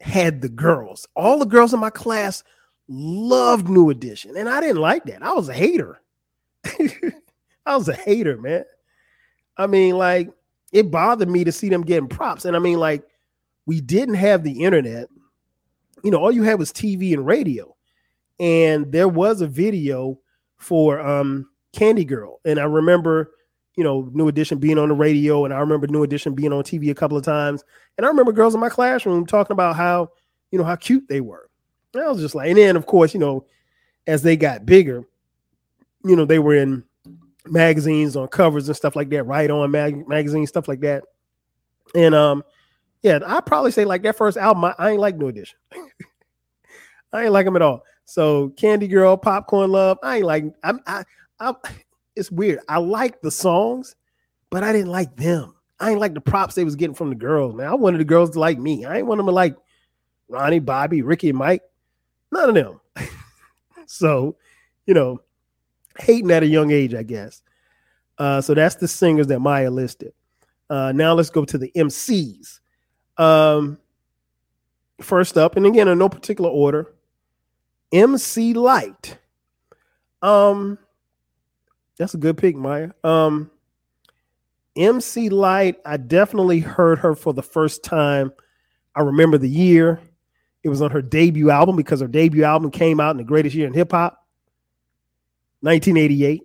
had 0.01 0.41
the 0.41 0.49
girls. 0.49 1.07
All 1.15 1.39
the 1.39 1.45
girls 1.47 1.75
in 1.75 1.81
my 1.81 1.91
class 1.91 2.45
loved 2.89 3.69
New 3.69 3.91
Edition, 3.91 4.37
and 4.37 4.49
I 4.49 4.61
didn't 4.61 4.81
like 4.81 5.05
that. 5.05 5.23
I 5.23 5.33
was 5.33 5.49
a 5.49 5.55
hater. 5.55 6.01
I 7.67 7.77
was 7.77 7.89
a 7.89 7.95
hater, 7.95 8.37
man. 8.39 8.65
I 9.57 9.67
mean, 9.67 9.97
like, 9.97 10.31
it 10.73 10.91
bothered 10.91 11.29
me 11.29 11.45
to 11.45 11.53
see 11.53 11.69
them 11.69 11.83
getting 11.83 12.09
props. 12.09 12.45
And 12.45 12.57
I 12.57 12.59
mean, 12.59 12.79
like, 12.79 13.05
we 13.67 13.81
didn't 13.81 14.15
have 14.15 14.43
the 14.43 14.65
internet. 14.65 15.09
You 16.03 16.11
know, 16.11 16.19
all 16.19 16.33
you 16.33 16.43
had 16.43 16.59
was 16.59 16.73
TV 16.73 17.13
and 17.13 17.27
radio. 17.27 17.75
And 18.39 18.93
there 18.93 19.09
was 19.09 19.41
a 19.41 19.47
video 19.47 20.19
for 20.57 21.01
um 21.01 21.49
Candy 21.73 22.05
Girl. 22.05 22.41
And 22.45 22.59
I 22.59 22.65
remember, 22.65 23.33
you 23.77 23.85
know, 23.85 24.11
New 24.13 24.29
Edition 24.29 24.59
being 24.59 24.79
on 24.79 24.89
the 24.89 24.95
radio, 24.95 25.45
and 25.45 25.53
I 25.53 25.59
remember 25.59 25.87
New 25.87 26.03
Edition 26.03 26.35
being 26.35 26.53
on 26.53 26.63
TV 26.63 26.91
a 26.91 26.95
couple 26.95 27.17
of 27.17 27.25
times. 27.25 27.65
And 27.97 28.07
I 28.07 28.09
remember 28.09 28.33
girls 28.33 28.55
in 28.55 28.61
my 28.61 28.69
classroom 28.69 29.27
talking 29.27 29.53
about 29.53 29.77
how, 29.77 30.11
you 30.51 30.59
know, 30.59 30.65
how 30.65 30.77
cute 30.77 31.09
they 31.09 31.21
were. 31.21 31.49
And 31.95 32.03
I 32.03 32.09
was 32.09 32.21
just 32.21 32.35
like, 32.35 32.49
and 32.49 32.59
then 32.59 32.77
of 32.77 32.87
course, 32.87 33.15
you 33.15 33.21
know, 33.21 33.47
as 34.07 34.23
they 34.23 34.37
got 34.37 34.67
bigger, 34.67 35.05
you 36.05 36.17
know, 36.17 36.25
they 36.25 36.39
were 36.39 36.55
in 36.55 36.85
magazines 37.47 38.17
on 38.17 38.29
covers 38.29 38.69
and 38.69 38.77
stuff 38.77 38.97
like 38.97 39.11
that, 39.11 39.25
right 39.25 39.51
on 39.51 39.71
mag- 39.71 40.09
magazines, 40.09 40.49
stuff 40.49 40.69
like 40.69 40.81
that. 40.81 41.05
And 41.95 42.15
um, 42.15 42.43
yeah, 43.03 43.21
I 43.27 43.41
probably 43.41 43.71
say 43.71 43.85
like 43.85 44.03
that 44.03 44.17
first 44.17 44.37
album, 44.37 44.65
I, 44.65 44.75
I 44.79 44.91
ain't 44.91 45.01
like 45.01 45.17
New 45.17 45.29
Edition. 45.29 45.59
I 47.13 47.25
ain't 47.25 47.33
like 47.33 47.47
them 47.47 47.57
at 47.57 47.63
all. 47.63 47.83
So 48.05 48.51
Candy 48.51 48.89
Girl, 48.89 49.17
Popcorn 49.17 49.71
Love, 49.71 49.99
I 50.03 50.17
ain't 50.17 50.27
like. 50.27 50.45
I'm. 50.63 50.81
I. 50.87 51.05
I. 51.41 51.55
It's 52.17 52.31
weird. 52.31 52.61
I 52.67 52.79
like 52.79 53.21
the 53.21 53.31
songs, 53.31 53.95
but 54.49 54.63
I 54.63 54.73
didn't 54.73 54.91
like 54.91 55.15
them. 55.17 55.55
I 55.79 55.91
ain't 55.91 56.01
like 56.01 56.15
the 56.15 56.21
props 56.23 56.55
they 56.55 56.65
was 56.65 56.75
getting 56.75 56.95
from 56.95 57.11
the 57.11 57.15
girls. 57.15 57.55
Man, 57.55 57.69
I 57.69 57.75
wanted 57.75 57.99
the 57.99 58.07
girls 58.07 58.31
to 58.31 58.41
like 58.41 58.59
me. 58.59 58.87
I 58.87 58.97
ain't 58.97 59.07
want 59.07 59.19
them 59.19 59.27
to 59.27 59.33
like 59.33 59.55
Ronnie, 60.29 60.59
Bobby, 60.59 61.03
Ricky, 61.03 61.33
Mike. 61.33 61.61
None 62.33 62.49
of 62.49 62.55
them. 62.55 62.81
so, 63.87 64.37
you 64.87 64.95
know, 64.95 65.21
hating 65.99 66.31
at 66.31 66.43
a 66.43 66.47
young 66.47 66.71
age, 66.71 66.95
I 66.95 67.03
guess. 67.03 67.43
Uh, 68.19 68.41
so 68.41 68.55
that's 68.55 68.77
the 68.77 68.89
singers 68.89 69.27
that 69.29 69.41
Mya 69.41 69.71
listed. 69.71 70.13
Uh, 70.69 70.93
now 70.93 71.15
let's 71.15 71.31
go 71.31 71.45
to 71.45 71.59
the 71.59 71.71
MCs. 71.77 72.61
Um, 73.19 73.79
first 75.01 75.37
up, 75.37 75.57
and 75.57 75.67
again 75.67 75.89
in 75.89 75.99
no 75.99 76.09
particular 76.09 76.51
order, 76.51 76.95
MC 77.93 78.55
Lyte. 78.55 79.19
Um, 80.23 80.79
that's 81.99 82.15
a 82.15 82.19
good 82.19 82.37
pick, 82.37 82.57
Mya. 82.57 82.95
Um, 83.05 83.51
MC 84.77 85.29
Lyte, 85.29 85.77
I 85.85 85.97
definitely 85.97 86.61
heard 86.61 86.99
her 86.99 87.15
for 87.15 87.33
the 87.33 87.43
first 87.43 87.83
time. 87.83 88.33
I 88.95 89.03
remember 89.03 89.39
the 89.39 89.49
year. 89.49 90.01
It 90.63 90.69
was 90.69 90.83
on 90.83 90.91
her 90.91 91.03
debut 91.03 91.51
album 91.51 91.77
because 91.77 92.01
her 92.01 92.09
debut 92.09 92.45
album 92.45 92.71
came 92.71 92.99
out 92.99 93.13
in 93.13 93.19
the 93.19 93.25
greatest 93.25 93.55
year 93.55 93.67
in 93.67 93.73
hip 93.73 93.93
hop. 93.93 94.26
1988, 95.61 96.43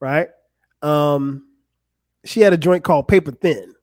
right? 0.00 0.28
Um, 0.82 1.46
she 2.24 2.40
had 2.40 2.52
a 2.52 2.56
joint 2.56 2.84
called 2.84 3.08
Paper 3.08 3.32
Thin. 3.32 3.74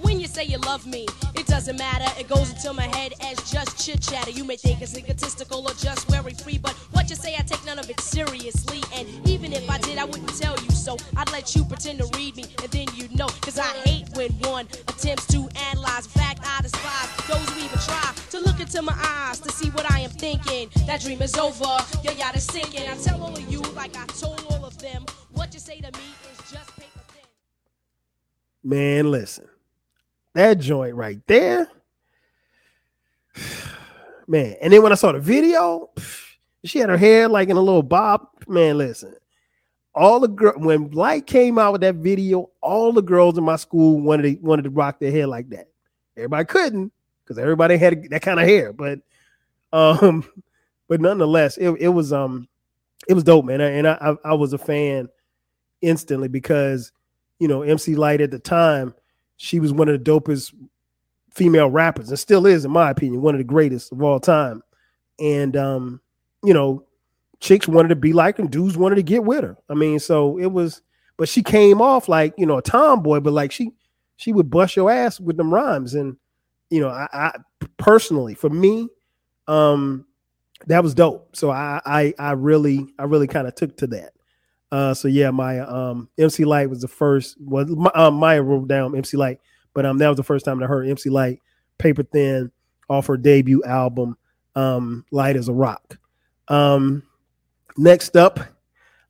When 0.00 0.20
you 0.20 0.26
say 0.26 0.44
you 0.44 0.58
love 0.58 0.86
me, 0.86 1.06
it 1.44 1.50
doesn't 1.50 1.78
matter. 1.78 2.06
It 2.18 2.26
goes 2.26 2.50
into 2.50 2.72
my 2.72 2.86
head 2.96 3.12
as 3.20 3.36
just 3.50 3.84
chit 3.84 4.00
chatter. 4.00 4.30
You 4.30 4.44
may 4.44 4.56
think 4.56 4.80
it's 4.80 4.96
egotistical 4.96 5.66
or 5.68 5.74
just 5.74 6.08
very 6.08 6.32
free, 6.32 6.56
but 6.56 6.72
what 6.92 7.10
you 7.10 7.16
say, 7.16 7.34
I 7.34 7.42
take 7.42 7.64
none 7.66 7.78
of 7.78 7.88
it 7.90 8.00
seriously. 8.00 8.82
And 8.94 9.06
even 9.28 9.52
if 9.52 9.68
I 9.68 9.78
did, 9.78 9.98
I 9.98 10.04
wouldn't 10.06 10.34
tell 10.40 10.56
you 10.62 10.70
so. 10.70 10.96
I'd 11.16 11.30
let 11.32 11.54
you 11.54 11.64
pretend 11.64 11.98
to 11.98 12.08
read 12.16 12.36
me, 12.36 12.44
and 12.62 12.70
then 12.72 12.86
you'd 12.94 13.14
know. 13.14 13.28
Cause 13.42 13.58
I 13.58 13.68
hate 13.84 14.08
when 14.14 14.30
one 14.50 14.66
attempts 14.88 15.26
to 15.28 15.46
analyze. 15.70 16.06
In 16.06 16.12
fact, 16.12 16.40
I 16.44 16.62
despise 16.62 17.10
those 17.28 17.48
who 17.50 17.64
even 17.66 17.78
try 17.78 18.14
to 18.30 18.40
look 18.40 18.58
into 18.60 18.80
my 18.80 18.96
eyes 18.96 19.40
to 19.40 19.52
see 19.52 19.68
what 19.70 19.90
I 19.90 20.00
am 20.00 20.10
thinking. 20.10 20.70
That 20.86 21.02
dream 21.02 21.20
is 21.20 21.36
over, 21.36 21.76
your 22.02 22.14
yacht 22.14 22.36
is 22.36 22.44
sinking. 22.44 22.88
I 22.88 22.96
tell 22.96 23.22
all 23.22 23.36
of 23.36 23.52
you, 23.52 23.60
like 23.76 23.94
I 23.96 24.06
told 24.06 24.42
all 24.50 24.64
of 24.64 24.78
them, 24.78 25.04
what 25.32 25.52
you 25.52 25.60
say 25.60 25.80
to 25.80 25.92
me 25.92 26.08
is 26.32 26.38
just 26.50 26.74
paper 26.76 27.00
thin. 27.08 27.26
Man, 28.62 29.10
listen, 29.10 29.46
that 30.34 30.58
joint 30.58 30.94
right 30.94 31.20
there, 31.26 31.68
man. 34.28 34.56
And 34.60 34.72
then 34.72 34.82
when 34.82 34.92
I 34.92 34.96
saw 34.96 35.12
the 35.12 35.20
video, 35.20 35.90
she 36.64 36.78
had 36.78 36.90
her 36.90 36.96
hair 36.96 37.28
like 37.28 37.48
in 37.48 37.56
a 37.56 37.60
little 37.60 37.82
bob. 37.82 38.26
Man, 38.46 38.78
listen, 38.78 39.14
all 39.94 40.20
the 40.20 40.28
girl 40.28 40.54
when 40.56 40.90
Lyte 40.90 41.26
came 41.26 41.58
out 41.58 41.72
with 41.72 41.80
that 41.82 41.96
video, 41.96 42.50
all 42.60 42.92
the 42.92 43.02
girls 43.02 43.38
in 43.38 43.44
my 43.44 43.56
school 43.56 44.00
wanted 44.00 44.22
to 44.22 44.42
wanted 44.42 44.62
to 44.62 44.70
rock 44.70 44.98
their 44.98 45.12
hair 45.12 45.26
like 45.26 45.48
that. 45.50 45.68
Everybody 46.16 46.44
couldn't 46.44 46.92
because 47.22 47.38
everybody 47.38 47.76
had 47.76 48.10
that 48.10 48.22
kind 48.22 48.40
of 48.40 48.46
hair, 48.46 48.72
but 48.72 49.00
um, 49.72 50.24
but 50.88 51.00
nonetheless, 51.00 51.56
it, 51.56 51.70
it 51.80 51.88
was 51.88 52.12
um, 52.12 52.48
it 53.08 53.14
was 53.14 53.24
dope, 53.24 53.44
man. 53.44 53.60
And 53.60 53.86
I, 53.86 53.96
I 54.00 54.30
I 54.30 54.34
was 54.34 54.52
a 54.52 54.58
fan 54.58 55.08
instantly 55.80 56.28
because 56.28 56.92
you 57.38 57.48
know 57.48 57.62
MC 57.62 57.94
Lyte 57.94 58.20
at 58.20 58.30
the 58.30 58.38
time, 58.38 58.94
she 59.36 59.60
was 59.60 59.72
one 59.72 59.88
of 59.88 60.02
the 60.02 60.10
dopest 60.10 60.54
female 61.32 61.68
rappers 61.70 62.08
and 62.08 62.18
still 62.18 62.46
is, 62.46 62.64
in 62.64 62.70
my 62.70 62.90
opinion, 62.90 63.22
one 63.22 63.34
of 63.34 63.38
the 63.38 63.44
greatest 63.44 63.92
of 63.92 64.02
all 64.02 64.20
time. 64.20 64.62
And 65.18 65.56
um, 65.56 66.00
you 66.42 66.54
know, 66.54 66.84
chicks 67.40 67.68
wanted 67.68 67.88
to 67.88 67.96
be 67.96 68.12
like 68.12 68.38
her, 68.38 68.44
dudes 68.44 68.76
wanted 68.76 68.96
to 68.96 69.02
get 69.02 69.24
with 69.24 69.42
her. 69.44 69.56
I 69.68 69.74
mean, 69.74 69.98
so 69.98 70.38
it 70.38 70.46
was, 70.46 70.82
but 71.16 71.28
she 71.28 71.42
came 71.42 71.80
off 71.80 72.08
like 72.08 72.34
you 72.36 72.46
know 72.46 72.58
a 72.58 72.62
tomboy, 72.62 73.20
but 73.20 73.32
like 73.32 73.52
she 73.52 73.70
she 74.16 74.32
would 74.32 74.50
bust 74.50 74.76
your 74.76 74.90
ass 74.90 75.20
with 75.20 75.36
them 75.36 75.52
rhymes. 75.52 75.94
And 75.94 76.16
you 76.70 76.80
know, 76.80 76.88
I, 76.88 77.08
I 77.12 77.32
personally, 77.76 78.34
for 78.34 78.50
me, 78.50 78.88
um, 79.46 80.06
that 80.66 80.82
was 80.82 80.94
dope. 80.94 81.36
So 81.36 81.50
I 81.50 81.80
I 81.84 82.14
I 82.18 82.32
really 82.32 82.86
I 82.98 83.04
really 83.04 83.26
kind 83.26 83.46
of 83.46 83.54
took 83.54 83.76
to 83.78 83.86
that. 83.88 84.12
Uh, 84.74 84.92
so 84.92 85.06
yeah, 85.06 85.30
my 85.30 85.60
um 85.60 86.08
MC 86.18 86.44
Lyte 86.44 86.68
was 86.68 86.80
the 86.80 86.88
first. 86.88 87.40
Was 87.40 87.68
my, 87.68 87.92
um, 87.94 88.18
Mya 88.18 88.42
wrote 88.42 88.66
down 88.66 88.96
MC 88.96 89.16
Lyte, 89.16 89.38
but 89.72 89.86
um 89.86 89.98
that 89.98 90.08
was 90.08 90.16
the 90.16 90.24
first 90.24 90.44
time 90.44 90.60
I 90.60 90.66
heard 90.66 90.88
MC 90.88 91.10
Lyte, 91.10 91.38
Paper 91.78 92.02
Thin, 92.02 92.50
off 92.90 93.06
her 93.06 93.16
debut 93.16 93.62
album, 93.62 94.16
um, 94.56 95.04
Lyte 95.12 95.36
as 95.36 95.46
a 95.46 95.52
Rock. 95.52 95.96
Um, 96.48 97.04
next 97.76 98.16
up, 98.16 98.40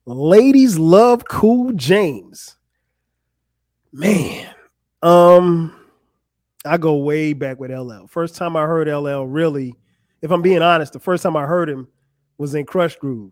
ladies 0.05 0.77
love 0.77 1.27
Cool 1.27 1.71
James. 1.71 2.57
Man, 3.91 4.53
um, 5.01 5.75
I 6.63 6.77
go 6.77 6.97
way 6.97 7.33
back 7.33 7.59
with 7.59 7.71
LL. 7.71 8.05
First 8.05 8.35
time 8.35 8.55
I 8.55 8.67
heard 8.67 8.87
LL, 8.87 9.23
really, 9.23 9.73
if 10.21 10.29
I'm 10.29 10.43
being 10.43 10.61
honest, 10.61 10.93
the 10.93 10.99
first 10.99 11.23
time 11.23 11.35
I 11.35 11.47
heard 11.47 11.71
him 11.71 11.87
was 12.37 12.53
in 12.53 12.67
Krush 12.67 12.99
Groove. 12.99 13.31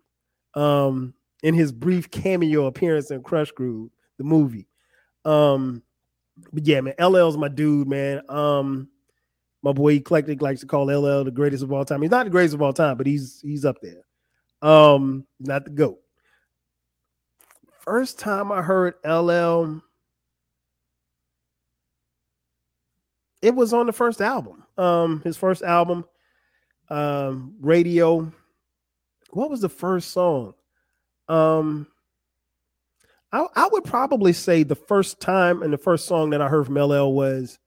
Um, 0.56 1.13
in 1.44 1.54
his 1.54 1.72
brief 1.72 2.10
cameo 2.10 2.66
appearance 2.66 3.12
in 3.12 3.22
Krush 3.22 3.54
Groove, 3.54 3.92
the 4.18 4.24
movie. 4.24 4.68
Um, 5.26 5.84
but 6.52 6.66
yeah, 6.66 6.82
man, 6.82 6.96
LL's 6.98 7.38
my 7.38 7.50
dude, 7.50 7.88
man. 7.88 8.22
Um, 8.30 8.88
my 9.62 9.74
boy 9.74 9.94
Eclectic 9.94 10.42
likes 10.42 10.62
to 10.62 10.66
call 10.66 10.86
LL 10.86 11.24
the 11.24 11.32
greatest 11.32 11.64
of 11.64 11.72
all 11.72 11.86
time. 11.86 12.02
He's 12.02 12.12
not 12.12 12.26
the 12.26 12.32
greatest 12.32 12.56
of 12.56 12.62
all 12.62 12.74
time, 12.74 12.98
but 12.98 13.06
he's 13.06 13.40
he's 13.42 13.66
up 13.66 13.78
there. 13.82 14.06
Um, 14.62 15.28
not 15.40 15.66
the 15.66 15.72
GOAT. 15.72 16.00
First 17.82 18.18
time 18.18 18.52
I 18.52 18.62
heard 18.62 18.96
LL, 19.06 19.82
it 23.42 23.54
was 23.54 23.74
on 23.74 23.86
the 23.86 23.94
first 23.94 24.22
album. 24.22 24.64
Um, 24.78 25.22
his 25.24 25.38
first 25.38 25.62
album, 25.62 26.06
um, 26.90 27.56
Radio. 27.60 28.32
What 29.32 29.50
was 29.50 29.62
the 29.62 29.70
first 29.70 30.12
song? 30.12 30.54
Um, 31.28 31.88
I, 33.32 33.48
I 33.56 33.70
would 33.72 33.84
probably 33.84 34.34
say 34.34 34.64
the 34.64 34.76
first 34.76 35.20
time 35.20 35.64
and 35.64 35.74
the 35.74 35.78
first 35.78 36.06
song 36.06 36.30
that 36.32 36.42
I 36.42 36.48
heard 36.48 36.66
from 36.66 36.78
LL 36.78 37.12
was 37.14 37.58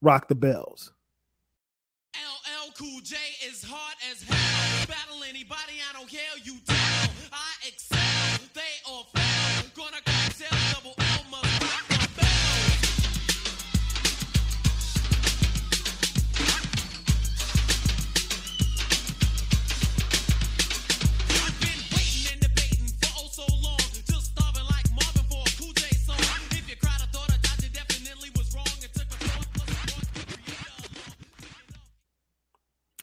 Rock 0.00 0.28
the 0.28 0.34
Bells. 0.34 0.92
LL 2.14 2.72
Cool 2.78 3.00
J 3.02 3.16
is 3.46 3.64
hard 3.64 3.96
as 4.10 4.22
hell. 4.22 4.86
Battle 4.86 5.24
anybody, 5.28 5.74
I 5.90 5.92
don't 5.92 6.08
care. 6.08 6.20
You. 6.44 6.54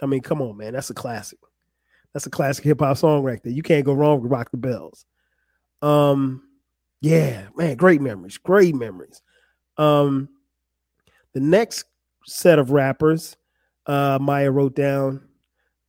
I 0.05 0.07
mean, 0.07 0.21
come 0.21 0.41
on, 0.41 0.55
man. 0.57 0.73
That's 0.73 0.91
a 0.91 0.93
classic. 0.93 1.39
That's 2.13 2.27
a 2.27 2.29
classic 2.29 2.63
hip 2.63 2.79
hop 2.79 2.97
song 2.97 3.23
right 3.23 3.41
there. 3.43 3.51
You 3.51 3.63
can't 3.63 3.85
go 3.85 3.93
wrong 3.93 4.21
with 4.21 4.31
Rock 4.31 4.51
the 4.51 4.57
Bells. 4.57 5.05
Um, 5.81 6.43
yeah, 7.01 7.47
man, 7.55 7.75
great 7.75 8.01
memories, 8.01 8.37
great 8.37 8.75
memories. 8.75 9.21
Um, 9.77 10.29
the 11.33 11.39
next 11.39 11.85
set 12.25 12.59
of 12.59 12.71
rappers, 12.71 13.35
uh, 13.85 14.17
Mya 14.21 14.49
wrote 14.49 14.75
down 14.75 15.27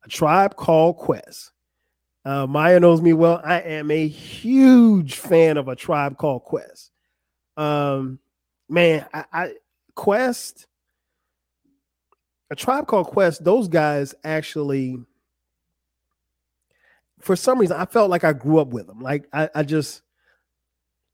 a 0.03 0.09
tribe 0.09 0.55
called 0.55 0.97
Quest. 0.97 1.51
Uh, 2.25 2.45
Mya 2.45 2.79
knows 2.79 3.01
me 3.01 3.13
well. 3.13 3.39
I 3.43 3.61
am 3.61 3.89
a 3.89 4.07
huge 4.07 5.15
fan 5.15 5.57
of 5.57 5.67
a 5.69 5.75
tribe 5.75 6.17
called 6.17 6.43
Quest. 6.43 6.91
Um, 7.55 8.19
man, 8.67 9.05
I, 9.13 9.25
I 9.31 9.53
Quest, 9.95 10.66
a 12.49 12.55
tribe 12.55 12.87
called 12.87 13.07
Quest. 13.07 13.43
Those 13.43 13.67
guys 13.67 14.15
actually, 14.23 14.97
for 17.19 17.35
some 17.35 17.59
reason, 17.59 17.77
I 17.77 17.85
felt 17.85 18.09
like 18.09 18.23
I 18.23 18.33
grew 18.33 18.59
up 18.59 18.69
with 18.69 18.87
them. 18.87 18.99
Like 18.99 19.27
I, 19.33 19.49
I 19.53 19.63
just, 19.63 20.01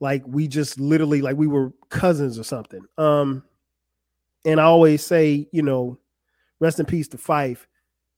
like 0.00 0.22
we 0.26 0.48
just 0.48 0.78
literally 0.78 1.22
like 1.22 1.36
we 1.36 1.46
were 1.46 1.72
cousins 1.88 2.38
or 2.38 2.44
something. 2.44 2.84
Um, 2.98 3.44
and 4.44 4.60
I 4.60 4.64
always 4.64 5.02
say, 5.02 5.48
you 5.52 5.62
know, 5.62 5.98
rest 6.60 6.78
in 6.78 6.86
peace 6.86 7.08
to 7.08 7.16
Phife. 7.16 7.66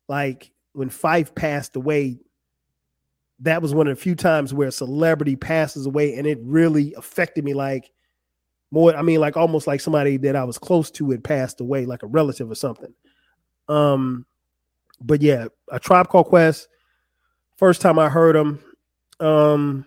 Like 0.08 0.50
when 0.72 0.90
Phife 0.90 1.34
passed 1.34 1.76
away, 1.76 2.18
that 3.40 3.62
was 3.62 3.74
one 3.74 3.86
of 3.86 3.96
the 3.96 4.02
few 4.02 4.14
times 4.14 4.54
where 4.54 4.68
a 4.68 4.72
celebrity 4.72 5.36
passes 5.36 5.86
away 5.86 6.16
and 6.16 6.26
it 6.26 6.38
really 6.42 6.94
affected 6.94 7.44
me 7.44 7.54
like 7.54 7.90
more 8.70 8.94
i 8.96 9.02
mean 9.02 9.20
like 9.20 9.36
almost 9.36 9.66
like 9.66 9.80
somebody 9.80 10.16
that 10.16 10.36
i 10.36 10.44
was 10.44 10.58
close 10.58 10.90
to 10.90 11.10
had 11.10 11.22
passed 11.22 11.60
away 11.60 11.86
like 11.86 12.02
a 12.02 12.06
relative 12.06 12.50
or 12.50 12.54
something. 12.54 12.92
Um 13.68 14.26
but 15.00 15.22
yeah 15.22 15.46
a 15.70 15.78
tribe 15.78 16.08
called 16.08 16.26
quest 16.26 16.68
first 17.56 17.80
time 17.80 17.98
i 17.98 18.08
heard 18.08 18.34
them 18.36 18.62
um 19.20 19.86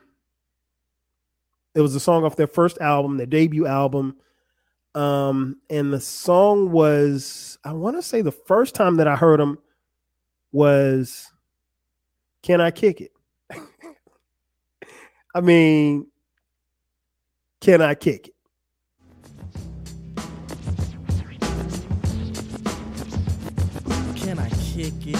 it 1.75 1.81
was 1.81 1.95
a 1.95 1.99
song 1.99 2.23
off 2.23 2.35
their 2.35 2.47
first 2.47 2.77
album 2.79 3.17
their 3.17 3.25
debut 3.25 3.65
album. 3.65 4.17
Um 4.95 5.57
and 5.69 5.93
the 5.93 5.99
song 5.99 6.71
was 6.71 7.57
i 7.63 7.73
want 7.73 7.95
to 7.95 8.01
say 8.01 8.21
the 8.21 8.31
first 8.31 8.75
time 8.75 8.95
that 8.97 9.07
i 9.07 9.15
heard 9.15 9.39
them 9.39 9.57
was 10.51 11.31
can 12.41 12.61
i 12.61 12.71
kick 12.71 13.01
it? 13.01 13.11
I 15.35 15.41
mean, 15.41 16.07
can 17.61 17.81
I 17.81 17.95
kick 17.95 18.29
it? 18.29 18.33
Kick 24.79 25.07
it? 25.07 25.15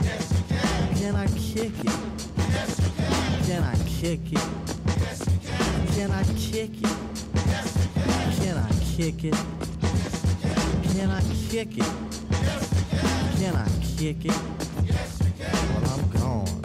Can 0.00 0.96
Can 0.96 1.14
I 1.14 1.26
kick 1.26 1.72
it? 1.78 1.92
Yes, 2.38 2.80
you 2.80 2.92
can 2.96 3.44
Can 3.44 3.62
I 3.62 3.76
kick 3.84 4.32
it? 4.32 4.48
Yes, 4.96 5.28
you 5.28 5.38
can 5.40 5.86
Can 5.92 6.10
I 6.10 6.22
kick 6.24 6.72
it? 6.80 6.96
Yes, 7.34 7.76
you 7.76 7.92
Can 8.00 8.40
Can 8.40 8.56
I 8.56 8.70
kick 8.96 9.24
it? 9.24 9.36
Yes, 9.82 10.24
you 10.24 10.40
Can 10.40 10.96
Can 10.96 11.10
I 11.10 11.20
kick 11.50 11.76
it? 11.76 11.92
Yes, 12.30 12.72
you 12.72 12.98
can 12.98 13.36
Can 13.36 13.54
I 13.56 13.68
kick 13.98 14.24
it? 14.24 14.38
Yes, 14.86 15.20
you 15.20 15.32
can. 15.38 15.52
Well, 15.74 15.92
I'm 15.92 16.04
gone. 16.10 16.62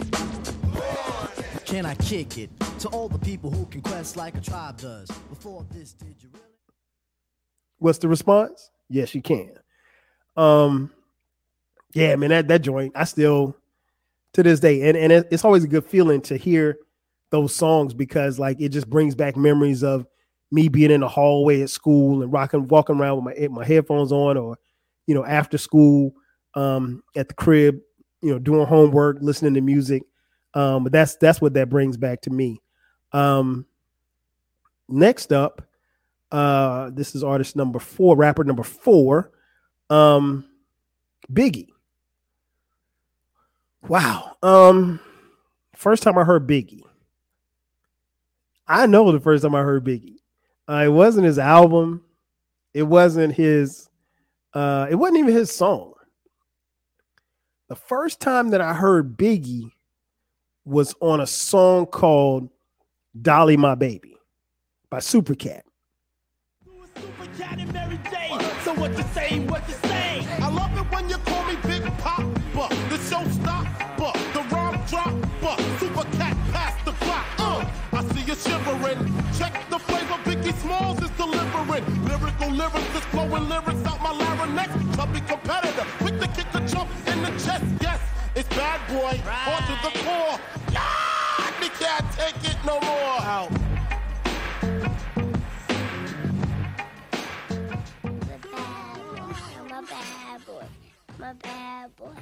Can 1.66 1.84
I 1.84 1.94
kick 1.96 2.38
it? 2.38 2.50
To 2.78 2.88
all 2.88 3.10
the 3.10 3.18
people 3.18 3.50
who 3.50 3.66
can 3.66 3.82
quest 3.82 4.16
like 4.16 4.34
a 4.34 4.40
tribe 4.40 4.78
does. 4.78 5.10
Before 5.28 5.66
this, 5.72 5.92
did 5.92 6.16
you 6.22 6.30
really? 6.32 6.46
What's 7.80 7.98
the 7.98 8.08
response? 8.08 8.70
Yes, 8.88 9.14
you 9.14 9.20
can. 9.20 9.50
Um, 10.38 10.90
yeah, 11.94 12.16
man, 12.16 12.30
that 12.30 12.48
that 12.48 12.62
joint, 12.62 12.92
I 12.94 13.04
still 13.04 13.56
to 14.34 14.42
this 14.42 14.60
day, 14.60 14.88
and 14.88 14.96
and 14.96 15.12
it, 15.12 15.28
it's 15.30 15.44
always 15.44 15.64
a 15.64 15.68
good 15.68 15.84
feeling 15.84 16.20
to 16.22 16.36
hear 16.36 16.78
those 17.30 17.54
songs 17.54 17.94
because 17.94 18.38
like 18.38 18.60
it 18.60 18.70
just 18.70 18.88
brings 18.88 19.14
back 19.14 19.36
memories 19.36 19.82
of 19.82 20.06
me 20.52 20.68
being 20.68 20.90
in 20.90 21.00
the 21.00 21.08
hallway 21.08 21.62
at 21.62 21.70
school 21.70 22.22
and 22.22 22.32
rocking, 22.32 22.66
walking 22.68 22.96
around 22.96 23.24
with 23.24 23.38
my 23.38 23.48
my 23.48 23.64
headphones 23.64 24.12
on, 24.12 24.36
or 24.36 24.58
you 25.06 25.14
know, 25.14 25.24
after 25.24 25.58
school, 25.58 26.12
um, 26.54 27.02
at 27.16 27.28
the 27.28 27.34
crib, 27.34 27.80
you 28.22 28.30
know, 28.30 28.38
doing 28.38 28.66
homework, 28.66 29.18
listening 29.20 29.54
to 29.54 29.60
music. 29.60 30.02
Um, 30.54 30.84
but 30.84 30.92
that's 30.92 31.16
that's 31.16 31.40
what 31.40 31.54
that 31.54 31.68
brings 31.68 31.96
back 31.96 32.20
to 32.22 32.30
me. 32.30 32.60
Um, 33.12 33.66
next 34.88 35.32
up, 35.32 35.62
uh, 36.30 36.90
this 36.92 37.14
is 37.14 37.24
artist 37.24 37.56
number 37.56 37.78
four, 37.78 38.16
rapper 38.16 38.44
number 38.44 38.62
four, 38.62 39.32
um, 39.88 40.44
Biggie. 41.32 41.68
Wow. 43.88 44.36
Um, 44.42 45.00
first 45.74 46.02
time 46.02 46.18
I 46.18 46.24
heard 46.24 46.46
Biggie. 46.46 46.82
I 48.66 48.86
know 48.86 49.10
the 49.10 49.20
first 49.20 49.42
time 49.42 49.54
I 49.54 49.62
heard 49.62 49.84
Biggie. 49.84 50.18
Uh, 50.68 50.82
it 50.84 50.92
wasn't 50.92 51.26
his 51.26 51.38
album. 51.38 52.04
It 52.72 52.84
wasn't 52.84 53.34
his. 53.34 53.88
Uh, 54.54 54.86
it 54.90 54.94
wasn't 54.94 55.18
even 55.18 55.34
his 55.34 55.50
song. 55.50 55.94
The 57.68 57.76
first 57.76 58.20
time 58.20 58.50
that 58.50 58.60
I 58.60 58.74
heard 58.74 59.16
Biggie 59.16 59.70
was 60.64 60.94
on 61.00 61.20
a 61.20 61.26
song 61.26 61.86
called 61.86 62.50
Dolly 63.20 63.56
My 63.56 63.74
Baby 63.74 64.16
by 64.88 64.98
Supercat. 64.98 65.62
Super 66.96 67.26
you 78.30 78.36
shivering. 78.36 78.98
Check 79.36 79.68
the 79.70 79.78
flavor 79.78 80.18
Biggie 80.24 80.54
Smalls 80.62 81.02
is 81.02 81.10
delivering. 81.10 81.84
Lyrical 82.04 82.50
lyrics 82.50 82.94
is 82.94 83.04
flowing 83.10 83.48
lyrics 83.48 83.84
out 83.84 84.00
my 84.02 84.12
larynx. 84.12 84.70
Chubby 84.96 85.20
competitor, 85.20 85.84
quick 85.98 86.20
to 86.20 86.28
kick 86.28 86.50
the 86.52 86.60
jump 86.60 86.88
in 87.08 87.22
the 87.22 87.30
chest. 87.44 87.64
Yes, 87.80 88.00
it's 88.36 88.48
bad 88.50 88.80
boy, 88.88 89.14
on 89.52 89.62
to 89.68 89.74
the 89.84 89.92
core. 90.04 90.38
Yeah, 90.70 91.50
they 91.60 91.70
can't 91.80 92.06
take 92.12 92.40
it 92.50 92.58
no 92.64 92.78
more. 92.80 93.20
Out. 93.34 93.50
The 99.68 99.82
bad 99.90 100.46
boy. 100.46 100.64
I'm 101.18 101.24
a 101.24 101.34
bad 101.34 101.96
boy. 101.96 102.14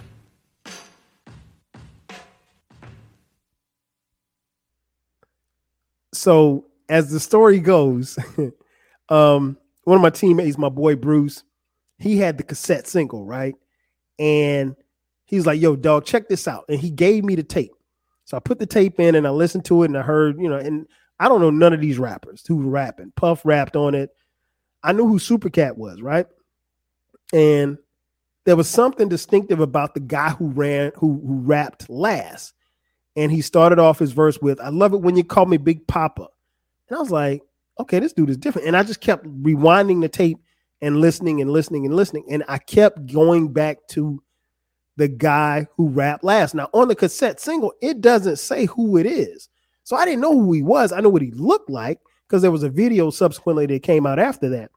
So 6.29 6.67
as 6.91 7.11
the 7.11 7.21
story 7.21 7.59
goes, 7.59 8.19
um, 9.09 9.57
one 9.85 9.97
of 9.97 10.03
my 10.03 10.11
teammates, 10.11 10.59
my 10.59 10.69
boy 10.69 10.95
Bruce, 10.95 11.43
he 11.99 12.19
had 12.19 12.37
the 12.37 12.43
cassette 12.43 12.87
single, 12.87 13.25
right? 13.25 13.55
And 14.19 14.77
he's 15.25 15.47
like, 15.47 15.59
yo, 15.59 15.75
dog, 15.75 16.05
check 16.05 16.29
this 16.29 16.47
out. 16.47 16.67
And 16.69 16.79
he 16.79 16.91
gave 16.91 17.25
me 17.25 17.35
the 17.35 17.43
tape. 17.43 17.73
So 18.27 18.37
I 18.37 18.41
put 18.41 18.59
the 18.59 18.67
tape 18.67 19.01
in 19.01 19.15
and 19.15 19.27
I 19.27 19.31
listened 19.31 19.65
to 19.67 19.85
it 19.85 19.87
and 19.87 19.97
I 19.97 20.03
heard, 20.03 20.39
you 20.39 20.51
know, 20.51 20.59
and 20.59 20.87
I 21.19 21.29
don't 21.29 21.41
know 21.41 21.49
none 21.49 21.73
of 21.73 21.81
these 21.81 21.99
rappers 21.99 22.45
who 22.47 22.57
were 22.57 22.71
rapping. 22.71 23.11
Puff 23.17 23.41
rapped 23.47 23.75
on 23.75 23.95
it. 23.95 24.11
I 24.83 24.93
knew 24.93 25.09
who 25.09 25.19
Supercat 25.19 25.79
was, 25.79 26.03
right? 26.03 26.27
And 27.33 27.79
there 28.45 28.55
was 28.55 28.69
something 28.69 29.09
distinctive 29.09 29.61
about 29.61 29.95
the 29.95 30.01
guy 30.01 30.29
who 30.29 30.49
ran, 30.49 30.93
who 30.95 31.23
who 31.27 31.41
rapped 31.41 31.89
last. 31.89 32.53
And 33.19 33.33
he 33.33 33.41
started 33.43 33.81
off 33.81 33.99
his 33.99 34.13
verse 34.13 34.41
with, 34.41 34.61
I 34.61 34.69
love 34.69 34.95
it 34.95 35.01
when 35.01 35.17
you 35.17 35.25
call 35.25 35.45
me 35.47 35.57
Big 35.57 35.85
Papa. 35.89 36.29
And 36.89 36.97
I 36.97 37.01
was 37.01 37.11
like, 37.11 37.43
okay, 37.81 37.99
this 37.99 38.13
dude 38.13 38.31
is 38.31 38.37
different. 38.37 38.69
And 38.69 38.77
I 38.77 38.85
just 38.85 39.01
kept 39.01 39.27
rewinding 39.43 40.01
the 40.01 40.09
tape 40.09 40.39
and 40.81 41.01
listening 41.01 41.41
and 41.41 41.51
listening 41.51 41.85
and 41.85 41.97
listening. 41.97 42.27
And 42.31 42.45
I 42.47 42.59
kept 42.59 43.13
going 43.13 43.53
back 43.53 43.79
to 43.89 44.23
the 44.99 45.09
guy 45.09 45.67
who 45.77 45.89
rapped 45.89 46.23
last. 46.23 46.55
Now, 46.55 46.71
on 46.73 46.87
the 46.87 46.95
cassette 46.95 47.41
single, 47.41 47.73
it 47.83 48.01
doesn't 48.01 48.37
say 48.37 48.67
who 48.67 48.97
it 48.97 49.05
is. 49.07 49.49
So 49.83 49.97
I 49.97 50.05
didn't 50.05 50.21
know 50.21 50.35
who 50.35 50.53
he 50.53 50.63
was. 50.63 50.93
I 50.93 51.01
know 51.01 51.09
what 51.09 51.23
he 51.23 51.33
looked 51.33 51.71
like 51.71 51.99
because 52.29 52.43
there 52.43 52.53
was 52.53 52.63
a 52.63 52.71
video 52.71 53.11
subsequently 53.11 53.67
that 53.67 53.83
came 53.83 54.07
out 54.07 54.21
after 54.21 54.49
that. 54.51 54.71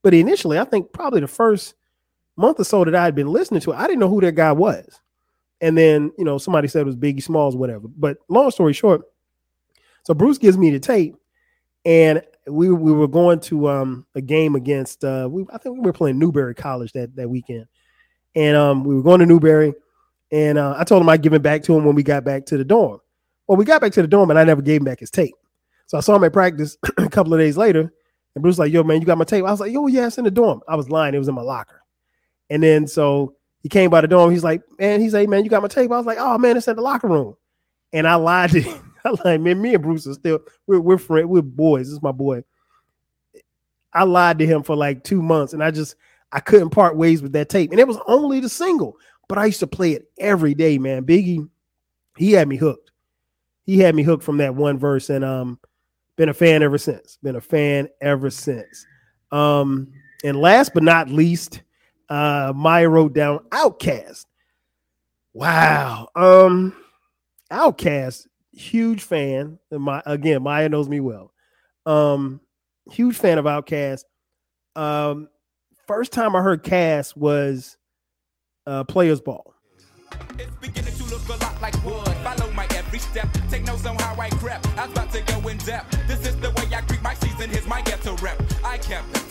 But 0.00 0.14
initially, 0.14 0.58
I 0.58 0.64
think 0.64 0.94
probably 0.94 1.20
the 1.20 1.28
first 1.28 1.74
month 2.36 2.58
or 2.58 2.64
so 2.64 2.86
that 2.86 2.94
I 2.94 3.04
had 3.04 3.14
been 3.14 3.28
listening 3.28 3.60
to 3.60 3.72
it, 3.72 3.76
I 3.76 3.86
didn't 3.86 4.00
know 4.00 4.08
who 4.08 4.22
that 4.22 4.32
guy 4.32 4.52
was. 4.52 4.98
And 5.62 5.78
then, 5.78 6.12
you 6.18 6.24
know, 6.24 6.36
somebody 6.36 6.68
said 6.68 6.82
it 6.82 6.86
was 6.86 6.96
Biggie 6.96 7.22
Smalls, 7.22 7.56
whatever. 7.56 7.86
But 7.88 8.18
long 8.28 8.50
story 8.50 8.72
short, 8.74 9.02
so 10.04 10.12
Bruce 10.12 10.36
gives 10.36 10.58
me 10.58 10.70
the 10.70 10.80
tape, 10.80 11.14
and 11.84 12.20
we 12.48 12.68
we 12.70 12.92
were 12.92 13.08
going 13.08 13.38
to 13.38 13.68
um 13.68 14.04
a 14.16 14.20
game 14.20 14.56
against 14.56 15.04
uh 15.04 15.28
we 15.30 15.44
I 15.52 15.58
think 15.58 15.76
we 15.76 15.82
were 15.82 15.92
playing 15.92 16.18
Newberry 16.18 16.54
College 16.54 16.92
that 16.92 17.14
that 17.16 17.30
weekend. 17.30 17.66
And 18.34 18.56
um 18.56 18.84
we 18.84 18.94
were 18.94 19.02
going 19.02 19.20
to 19.20 19.26
Newberry, 19.26 19.72
and 20.32 20.58
uh, 20.58 20.74
I 20.76 20.84
told 20.84 21.02
him 21.02 21.08
I'd 21.08 21.22
give 21.22 21.34
it 21.34 21.42
back 21.42 21.62
to 21.64 21.76
him 21.76 21.84
when 21.84 21.94
we 21.94 22.02
got 22.02 22.24
back 22.24 22.46
to 22.46 22.58
the 22.58 22.64
dorm. 22.64 22.98
Well, 23.46 23.56
we 23.56 23.64
got 23.64 23.80
back 23.80 23.92
to 23.92 24.02
the 24.02 24.08
dorm, 24.08 24.30
and 24.30 24.38
I 24.38 24.44
never 24.44 24.62
gave 24.62 24.80
him 24.80 24.84
back 24.84 25.00
his 25.00 25.10
tape. 25.10 25.34
So 25.86 25.98
I 25.98 26.00
saw 26.00 26.16
him 26.16 26.24
at 26.24 26.32
practice 26.32 26.76
a 26.96 27.08
couple 27.08 27.34
of 27.34 27.38
days 27.40 27.56
later, 27.56 27.92
and 28.34 28.42
Bruce 28.42 28.52
was 28.52 28.60
like, 28.60 28.72
"Yo, 28.72 28.82
man, 28.82 29.00
you 29.00 29.06
got 29.06 29.18
my 29.18 29.24
tape?" 29.24 29.44
I 29.44 29.50
was 29.50 29.60
like, 29.60 29.72
"Yo, 29.72 29.86
yeah, 29.86 30.06
it's 30.06 30.18
in 30.18 30.24
the 30.24 30.30
dorm." 30.30 30.62
I 30.66 30.74
was 30.74 30.90
lying; 30.90 31.14
it 31.14 31.18
was 31.18 31.28
in 31.28 31.34
my 31.34 31.42
locker. 31.42 31.82
And 32.50 32.62
then 32.62 32.86
so 32.86 33.36
he 33.62 33.68
came 33.68 33.90
by 33.90 34.00
the 34.00 34.08
door. 34.08 34.30
He's 34.30 34.44
like, 34.44 34.62
man, 34.78 35.00
he's 35.00 35.14
like, 35.14 35.28
man, 35.28 35.44
you 35.44 35.50
got 35.50 35.62
my 35.62 35.68
tape. 35.68 35.90
I 35.90 35.96
was 35.96 36.06
like, 36.06 36.18
oh 36.20 36.38
man, 36.38 36.56
it's 36.56 36.68
at 36.68 36.76
the 36.76 36.82
locker 36.82 37.08
room. 37.08 37.36
And 37.92 38.08
I 38.08 38.16
lied 38.16 38.50
to 38.50 38.60
him. 38.62 38.92
I 39.04 39.10
like, 39.24 39.40
man, 39.40 39.60
me 39.60 39.74
and 39.74 39.82
Bruce 39.82 40.06
are 40.06 40.14
still 40.14 40.40
we're 40.66 40.80
we're 40.80 40.98
friends, 40.98 41.26
we're 41.26 41.42
boys. 41.42 41.86
This 41.86 41.94
is 41.94 42.02
my 42.02 42.12
boy. 42.12 42.44
I 43.92 44.04
lied 44.04 44.38
to 44.38 44.46
him 44.46 44.62
for 44.62 44.76
like 44.76 45.04
two 45.04 45.22
months, 45.22 45.52
and 45.52 45.62
I 45.62 45.70
just 45.70 45.96
I 46.32 46.40
couldn't 46.40 46.70
part 46.70 46.96
ways 46.96 47.22
with 47.22 47.32
that 47.32 47.48
tape. 47.48 47.70
And 47.70 47.80
it 47.80 47.86
was 47.86 47.98
only 48.06 48.40
the 48.40 48.48
single, 48.48 48.96
but 49.28 49.38
I 49.38 49.46
used 49.46 49.60
to 49.60 49.66
play 49.66 49.92
it 49.92 50.08
every 50.18 50.54
day, 50.54 50.78
man. 50.78 51.04
Biggie, 51.04 51.48
he 52.16 52.32
had 52.32 52.48
me 52.48 52.56
hooked. 52.56 52.90
He 53.64 53.78
had 53.78 53.94
me 53.94 54.02
hooked 54.02 54.24
from 54.24 54.38
that 54.38 54.54
one 54.54 54.78
verse, 54.78 55.10
and 55.10 55.24
um, 55.24 55.58
been 56.16 56.28
a 56.28 56.34
fan 56.34 56.62
ever 56.62 56.78
since. 56.78 57.18
Been 57.22 57.36
a 57.36 57.40
fan 57.40 57.88
ever 58.00 58.30
since. 58.30 58.86
Um, 59.30 59.92
and 60.24 60.36
last 60.36 60.72
but 60.74 60.82
not 60.82 61.08
least, 61.08 61.62
uh, 62.12 62.52
Mya 62.54 62.88
wrote 62.88 63.14
down 63.14 63.38
Outkast. 63.50 64.26
Wow. 65.32 66.08
Um, 66.14 66.76
Outkast, 67.50 68.26
huge 68.52 69.02
fan. 69.02 69.58
And 69.70 69.82
my 69.82 70.02
again, 70.04 70.42
Mya 70.42 70.68
knows 70.68 70.90
me 70.90 71.00
well. 71.00 71.32
Um, 71.86 72.40
huge 72.90 73.16
fan 73.16 73.38
of 73.38 73.46
Outkast. 73.46 74.04
Um, 74.76 75.28
first 75.86 76.12
time 76.12 76.36
I 76.36 76.42
heard 76.42 76.62
Cast 76.62 77.16
was 77.16 77.78
uh 78.66 78.84
Players 78.84 79.22
Ball. 79.22 79.54
It's 80.38 80.54
beginning 80.60 80.94
to 80.94 81.04
look 81.04 81.26
a 81.28 81.42
lot 81.42 81.62
like 81.62 81.82
wood. 81.82 82.06
Follow 82.18 82.50
my 82.52 82.66
every 82.76 82.98
step. 82.98 83.26
Take 83.48 83.64
notes 83.66 83.86
on 83.86 83.96
how 83.96 84.20
I 84.20 84.28
crept. 84.28 84.66
I 84.76 84.86
was 84.86 84.92
about 84.92 85.12
to 85.12 85.22
go 85.22 85.48
in 85.48 85.56
depth. 85.58 85.96
This 86.06 86.26
is 86.26 86.36
the 86.36 86.50
way 86.50 86.74
I 86.74 86.82
greet 86.82 87.02
my 87.02 87.14
season. 87.14 87.48
Here's 87.48 87.66
my 87.66 87.80
ghetto 87.80 88.16
rep. 88.16 88.40
I 88.62 88.76
kept, 88.76 89.30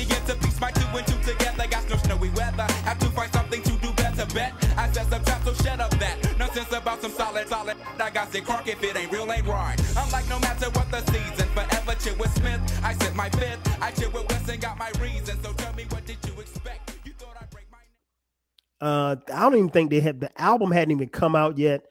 begin 0.00 0.22
to 0.24 0.34
piece 0.36 0.60
my 0.60 0.70
two 0.70 0.86
and 0.96 1.06
two 1.06 1.18
together. 1.30 1.66
Got 1.68 1.88
no 1.90 1.96
snowy 1.96 2.30
weather. 2.30 2.66
Have 2.88 2.98
to 3.00 3.06
find 3.06 3.32
something 3.32 3.62
to 3.62 3.72
do 3.84 3.92
better. 3.92 4.26
Bet 4.34 4.52
I 4.76 4.90
said 4.92 5.06
some 5.10 5.22
time, 5.24 5.42
so 5.44 5.52
shut 5.62 5.80
up 5.80 5.90
that. 5.98 6.16
Nonsense 6.38 6.72
about 6.72 7.02
some 7.02 7.12
solid, 7.12 7.48
solid. 7.48 7.76
I 7.98 8.10
got 8.10 8.32
sick 8.32 8.44
crunk 8.44 8.66
if 8.66 8.82
it 8.82 8.96
ain't 8.96 9.12
real, 9.12 9.30
ain't 9.30 9.46
right. 9.46 9.76
I'm 9.96 10.10
like, 10.10 10.28
no 10.28 10.38
matter 10.40 10.70
what 10.70 10.90
the 10.90 11.00
season, 11.12 11.48
forever 11.54 11.94
chill 12.02 12.16
with 12.16 12.32
Smith. 12.34 12.60
I 12.82 12.94
said 12.94 13.14
my 13.14 13.28
fifth. 13.30 13.82
I 13.82 13.90
chill 13.92 14.10
with 14.10 14.28
West 14.30 14.48
and 14.48 14.60
got 14.60 14.78
my 14.78 14.90
reason. 15.00 15.42
So 15.42 15.52
tell 15.52 15.72
me, 15.74 15.84
what 15.90 16.06
did 16.06 16.18
you 16.26 16.40
expect? 16.40 16.98
You 17.04 17.12
thought 17.18 17.36
I'd 17.40 17.50
break 17.50 17.66
my 17.70 18.86
Uh, 18.86 19.16
I 19.34 19.40
don't 19.40 19.56
even 19.56 19.70
think 19.70 19.90
they 19.90 20.00
had 20.00 20.20
the 20.20 20.40
album 20.40 20.70
hadn't 20.72 20.92
even 20.92 21.08
come 21.08 21.36
out 21.36 21.58
yet. 21.58 21.84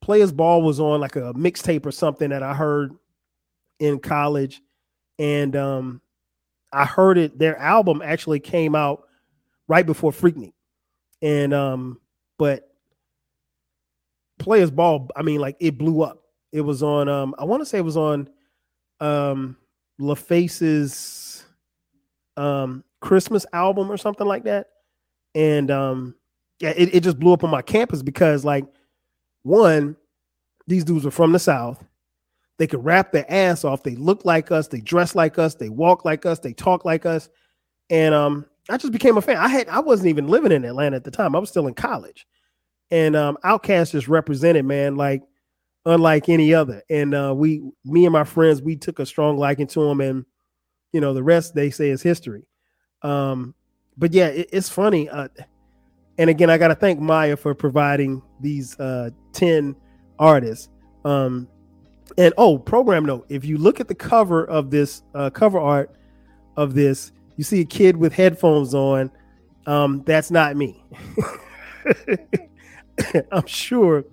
Players 0.00 0.32
Ball 0.32 0.62
was 0.62 0.80
on 0.80 1.00
like 1.00 1.16
a 1.16 1.32
mixtape 1.34 1.86
or 1.86 1.92
something 1.92 2.30
that 2.30 2.42
I 2.42 2.54
heard 2.54 2.92
in 3.78 4.00
college, 4.00 4.60
and 5.18 5.54
um, 5.54 6.01
I 6.72 6.84
heard 6.84 7.18
it. 7.18 7.38
Their 7.38 7.56
album 7.58 8.02
actually 8.02 8.40
came 8.40 8.74
out 8.74 9.04
right 9.68 9.84
before 9.84 10.12
Freaknik, 10.12 10.52
and 11.20 11.52
um, 11.52 12.00
but 12.38 12.68
Players 14.38 14.70
Ball, 14.70 15.08
I 15.16 15.22
mean, 15.22 15.40
like 15.40 15.56
it 15.60 15.78
blew 15.78 16.02
up. 16.02 16.22
It 16.52 16.62
was 16.62 16.82
on. 16.82 17.08
Um, 17.08 17.34
I 17.38 17.44
want 17.44 17.60
to 17.60 17.66
say 17.66 17.78
it 17.78 17.84
was 17.84 17.96
on 17.96 18.28
um, 19.00 19.56
LaFace's 20.00 21.44
um 22.38 22.82
Christmas 23.00 23.44
album 23.52 23.90
or 23.90 23.96
something 23.96 24.26
like 24.26 24.44
that, 24.44 24.68
and 25.34 25.70
um, 25.70 26.14
yeah, 26.60 26.72
it, 26.76 26.94
it 26.94 27.00
just 27.02 27.18
blew 27.18 27.32
up 27.32 27.44
on 27.44 27.50
my 27.50 27.62
campus 27.62 28.02
because 28.02 28.44
like 28.44 28.64
one, 29.42 29.96
these 30.66 30.84
dudes 30.84 31.04
were 31.04 31.10
from 31.10 31.32
the 31.32 31.38
South. 31.38 31.82
They 32.58 32.66
could 32.66 32.84
rap 32.84 33.12
their 33.12 33.30
ass 33.30 33.64
off. 33.64 33.82
They 33.82 33.96
look 33.96 34.24
like 34.24 34.50
us. 34.50 34.68
They 34.68 34.80
dress 34.80 35.14
like 35.14 35.38
us. 35.38 35.54
They 35.54 35.68
walk 35.68 36.04
like 36.04 36.26
us. 36.26 36.38
They 36.38 36.52
talk 36.52 36.84
like 36.84 37.06
us. 37.06 37.28
And 37.90 38.14
um, 38.14 38.46
I 38.68 38.76
just 38.76 38.92
became 38.92 39.16
a 39.16 39.22
fan. 39.22 39.38
I 39.38 39.48
had 39.48 39.68
I 39.68 39.80
wasn't 39.80 40.08
even 40.08 40.28
living 40.28 40.52
in 40.52 40.64
Atlanta 40.64 40.96
at 40.96 41.04
the 41.04 41.10
time. 41.10 41.34
I 41.34 41.38
was 41.38 41.50
still 41.50 41.66
in 41.66 41.74
college. 41.74 42.26
And 42.90 43.16
um, 43.16 43.38
Outkast 43.44 43.92
just 43.92 44.06
represented, 44.06 44.64
man, 44.66 44.96
like 44.96 45.22
unlike 45.86 46.28
any 46.28 46.54
other. 46.54 46.82
And 46.90 47.14
uh, 47.14 47.34
we, 47.36 47.62
me 47.84 48.04
and 48.04 48.12
my 48.12 48.24
friends, 48.24 48.62
we 48.62 48.76
took 48.76 48.98
a 48.98 49.06
strong 49.06 49.36
liking 49.36 49.66
to 49.68 49.88
them, 49.88 50.00
and 50.00 50.24
you 50.92 51.00
know 51.00 51.14
the 51.14 51.22
rest 51.22 51.54
they 51.54 51.70
say 51.70 51.90
is 51.90 52.02
history. 52.02 52.46
Um, 53.02 53.54
but 53.96 54.12
yeah, 54.12 54.28
it, 54.28 54.50
it's 54.52 54.68
funny. 54.68 55.08
Uh, 55.08 55.28
and 56.18 56.30
again, 56.30 56.50
I 56.50 56.58
got 56.58 56.68
to 56.68 56.74
thank 56.74 57.00
Mya 57.00 57.36
for 57.36 57.54
providing 57.54 58.22
these 58.40 58.78
uh, 58.78 59.10
10 59.32 59.74
artists. 60.18 60.68
Um, 61.04 61.48
and 62.18 62.34
oh, 62.36 62.58
program 62.58 63.04
note 63.04 63.26
if 63.28 63.44
you 63.44 63.58
look 63.58 63.80
at 63.80 63.88
the 63.88 63.94
cover 63.94 64.44
of 64.44 64.70
this 64.70 65.02
uh, 65.14 65.30
cover 65.30 65.58
art 65.58 65.94
of 66.56 66.74
this, 66.74 67.12
you 67.36 67.44
see 67.44 67.60
a 67.60 67.64
kid 67.64 67.96
with 67.96 68.12
headphones 68.12 68.74
on. 68.74 69.10
Um, 69.66 70.02
that's 70.04 70.30
not 70.30 70.56
me. 70.56 70.84
I'm 73.32 73.46
sure 73.46 74.04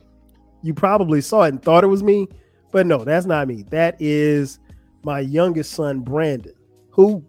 you 0.62 0.74
probably 0.74 1.22
saw 1.22 1.44
it 1.44 1.50
and 1.50 1.62
thought 1.62 1.84
it 1.84 1.88
was 1.88 2.04
me, 2.04 2.28
but 2.72 2.86
no, 2.86 3.04
that's 3.04 3.26
not 3.26 3.48
me. 3.48 3.64
That 3.70 3.96
is 4.00 4.60
my 5.04 5.20
youngest 5.20 5.72
son, 5.72 6.02
Brandon, 6.02 6.54
who 6.92 7.24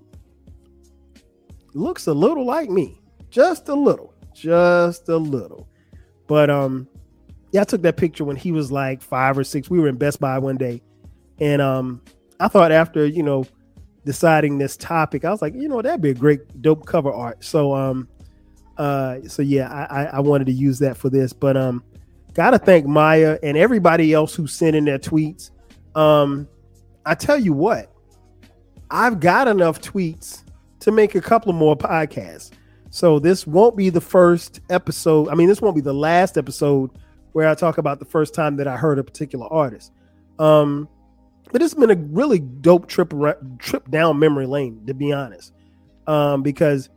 looks 1.74 2.06
a 2.06 2.12
little 2.12 2.44
like 2.44 2.68
me, 2.68 3.00
just 3.30 3.68
a 3.68 3.74
little, 3.74 4.14
just 4.34 5.08
a 5.08 5.16
little. 5.16 5.68
But 6.26 6.50
um, 6.50 6.88
yeah, 7.52 7.62
I 7.62 7.64
took 7.64 7.82
that 7.82 7.96
picture 7.96 8.24
when 8.24 8.36
he 8.36 8.52
was 8.52 8.70
like 8.70 9.02
five 9.02 9.36
or 9.36 9.44
six. 9.44 9.68
We 9.68 9.80
were 9.80 9.88
in 9.88 9.96
Best 9.96 10.20
Buy 10.20 10.38
one 10.38 10.56
day, 10.56 10.82
and 11.38 11.60
um, 11.60 12.02
I 12.38 12.48
thought 12.48 12.72
after 12.72 13.06
you 13.06 13.22
know 13.22 13.44
deciding 14.04 14.58
this 14.58 14.76
topic, 14.76 15.24
I 15.24 15.30
was 15.30 15.42
like, 15.42 15.54
you 15.54 15.68
know, 15.68 15.82
that'd 15.82 16.00
be 16.00 16.10
a 16.10 16.14
great 16.14 16.62
dope 16.62 16.86
cover 16.86 17.12
art. 17.12 17.44
So 17.44 17.74
um, 17.74 18.08
uh, 18.78 19.20
so 19.26 19.42
yeah, 19.42 19.70
I, 19.70 20.02
I 20.02 20.04
I 20.04 20.20
wanted 20.20 20.46
to 20.46 20.52
use 20.52 20.78
that 20.78 20.96
for 20.96 21.10
this, 21.10 21.32
but 21.32 21.56
um, 21.56 21.82
gotta 22.34 22.58
thank 22.58 22.86
Mya 22.86 23.38
and 23.42 23.56
everybody 23.56 24.12
else 24.12 24.34
who 24.34 24.46
sent 24.46 24.76
in 24.76 24.84
their 24.84 24.98
tweets. 24.98 25.50
Um, 25.94 26.48
I 27.04 27.14
tell 27.14 27.38
you 27.38 27.52
what, 27.52 27.92
I've 28.90 29.18
got 29.18 29.48
enough 29.48 29.80
tweets 29.80 30.44
to 30.80 30.92
make 30.92 31.14
a 31.14 31.20
couple 31.20 31.52
more 31.52 31.76
podcasts. 31.76 32.52
So 32.90 33.18
this 33.18 33.46
won't 33.46 33.76
be 33.76 33.88
the 33.90 34.00
first 34.00 34.60
episode. 34.68 35.28
I 35.28 35.34
mean, 35.34 35.48
this 35.48 35.60
won't 35.60 35.76
be 35.76 35.80
the 35.80 35.94
last 35.94 36.36
episode 36.36 36.90
where 37.32 37.48
I 37.48 37.54
talk 37.54 37.78
about 37.78 37.98
the 37.98 38.04
first 38.04 38.34
time 38.34 38.56
that 38.56 38.68
I 38.68 38.76
heard 38.76 38.98
a 38.98 39.04
particular 39.04 39.46
artist. 39.52 39.92
Um, 40.38 40.88
but 41.52 41.62
it's 41.62 41.74
been 41.74 41.90
a 41.90 41.96
really 41.96 42.38
dope 42.38 42.86
trip 42.86 43.12
trip 43.58 43.90
down 43.90 44.18
memory 44.18 44.46
lane, 44.46 44.86
to 44.86 44.94
be 44.94 45.12
honest. 45.12 45.52
Um, 46.06 46.42
because 46.42 46.88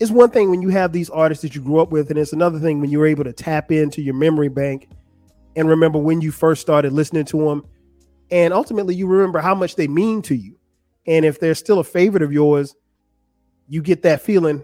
it's 0.00 0.10
one 0.10 0.30
thing 0.30 0.50
when 0.50 0.62
you 0.62 0.68
have 0.70 0.92
these 0.92 1.10
artists 1.10 1.42
that 1.42 1.54
you 1.54 1.60
grew 1.60 1.80
up 1.80 1.90
with, 1.90 2.10
and 2.10 2.18
it's 2.18 2.32
another 2.32 2.58
thing 2.58 2.80
when 2.80 2.90
you're 2.90 3.06
able 3.06 3.24
to 3.24 3.32
tap 3.32 3.70
into 3.70 4.02
your 4.02 4.14
memory 4.14 4.48
bank 4.48 4.88
and 5.56 5.68
remember 5.68 5.98
when 5.98 6.20
you 6.20 6.30
first 6.30 6.60
started 6.60 6.92
listening 6.92 7.24
to 7.26 7.36
them, 7.48 7.64
and 8.30 8.54
ultimately 8.54 8.94
you 8.94 9.06
remember 9.06 9.40
how 9.40 9.54
much 9.54 9.76
they 9.76 9.88
mean 9.88 10.22
to 10.22 10.34
you. 10.34 10.58
And 11.06 11.24
if 11.24 11.40
they're 11.40 11.54
still 11.54 11.78
a 11.78 11.84
favorite 11.84 12.22
of 12.22 12.32
yours, 12.32 12.74
you 13.68 13.82
get 13.82 14.02
that 14.02 14.22
feeling 14.22 14.62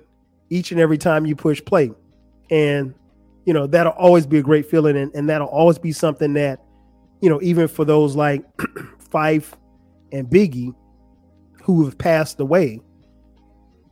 each 0.51 0.73
and 0.73 0.81
every 0.81 0.99
time 0.99 1.27
you 1.27 1.37
push 1.37 1.63
play. 1.65 1.93
And 2.51 2.95
you 3.49 3.55
know, 3.55 3.67
that'll 3.67 3.95
always 3.95 4.27
be 4.27 4.37
a 4.37 4.43
great 4.43 4.67
feeling 4.67 4.95
and, 4.95 5.11
and 5.15 5.27
that'll 5.27 5.49
always 5.49 5.79
be 5.79 5.91
something 5.91 6.35
that, 6.35 6.63
you 7.23 7.31
know, 7.31 7.41
even 7.41 7.67
for 7.67 7.83
those 7.83 8.15
like 8.15 8.45
Phife 9.11 9.55
and 10.13 10.29
Biggie 10.29 10.75
who 11.63 11.87
have 11.87 11.97
passed 11.97 12.41
away, 12.41 12.83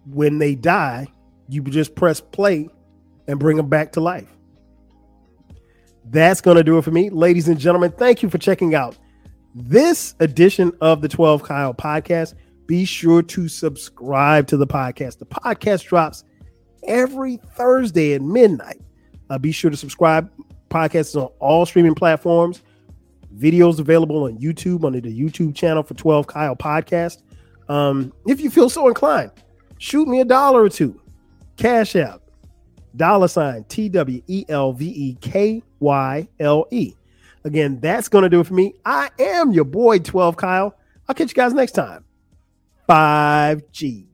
when 0.04 0.36
they 0.36 0.54
die, 0.54 1.06
you 1.48 1.62
just 1.62 1.94
press 1.94 2.20
play 2.20 2.68
and 3.28 3.40
bring 3.40 3.56
them 3.56 3.70
back 3.70 3.92
to 3.92 4.00
life. 4.00 4.28
That's 6.04 6.42
going 6.42 6.58
to 6.58 6.62
do 6.62 6.76
it 6.76 6.82
for 6.82 6.90
me. 6.90 7.08
Ladies 7.08 7.48
and 7.48 7.58
gentlemen, 7.58 7.92
thank 7.92 8.22
you 8.22 8.28
for 8.28 8.36
checking 8.36 8.74
out 8.74 8.98
this 9.54 10.14
edition 10.20 10.70
of 10.82 11.00
the 11.00 11.08
12 11.08 11.44
Kyle 11.44 11.72
podcast. 11.72 12.34
Be 12.66 12.84
sure 12.84 13.22
to 13.22 13.48
subscribe 13.48 14.48
to 14.48 14.58
the 14.58 14.66
podcast. 14.66 15.18
The 15.18 15.24
podcast 15.24 15.86
drops 15.86 16.24
every 16.86 17.38
Thursday 17.54 18.12
at 18.12 18.20
midnight. 18.20 18.82
Uh, 19.30 19.38
be 19.38 19.52
sure 19.52 19.70
to 19.70 19.76
subscribe. 19.76 20.30
Podcast 20.70 21.00
is 21.00 21.16
on 21.16 21.30
all 21.38 21.66
streaming 21.66 21.94
platforms. 21.94 22.62
Videos 23.36 23.78
available 23.78 24.24
on 24.24 24.38
YouTube 24.38 24.84
under 24.84 25.00
the 25.00 25.16
YouTube 25.16 25.54
channel 25.54 25.82
for 25.82 25.94
12 25.94 26.26
Kyle 26.26 26.56
Podcast. 26.56 27.22
Um, 27.68 28.12
if 28.26 28.40
you 28.40 28.50
feel 28.50 28.70
so 28.70 28.88
inclined, 28.88 29.30
shoot 29.78 30.08
me 30.08 30.20
a 30.20 30.24
dollar 30.24 30.62
or 30.62 30.68
two. 30.68 31.00
Cash 31.56 31.96
App, 31.96 32.22
dollar 32.96 33.28
sign 33.28 33.64
T 33.64 33.88
W 33.88 34.22
E 34.26 34.44
L 34.48 34.72
V 34.72 34.86
E 34.86 35.18
K 35.20 35.62
Y 35.80 36.28
L 36.40 36.66
E. 36.70 36.94
Again, 37.44 37.78
that's 37.80 38.08
going 38.08 38.22
to 38.22 38.28
do 38.28 38.40
it 38.40 38.46
for 38.46 38.54
me. 38.54 38.74
I 38.84 39.10
am 39.18 39.52
your 39.52 39.64
boy, 39.64 40.00
12 40.00 40.36
Kyle. 40.36 40.76
I'll 41.08 41.14
catch 41.14 41.28
you 41.28 41.34
guys 41.34 41.54
next 41.54 41.72
time. 41.72 42.04
Five 42.86 43.62
G's. 43.70 44.05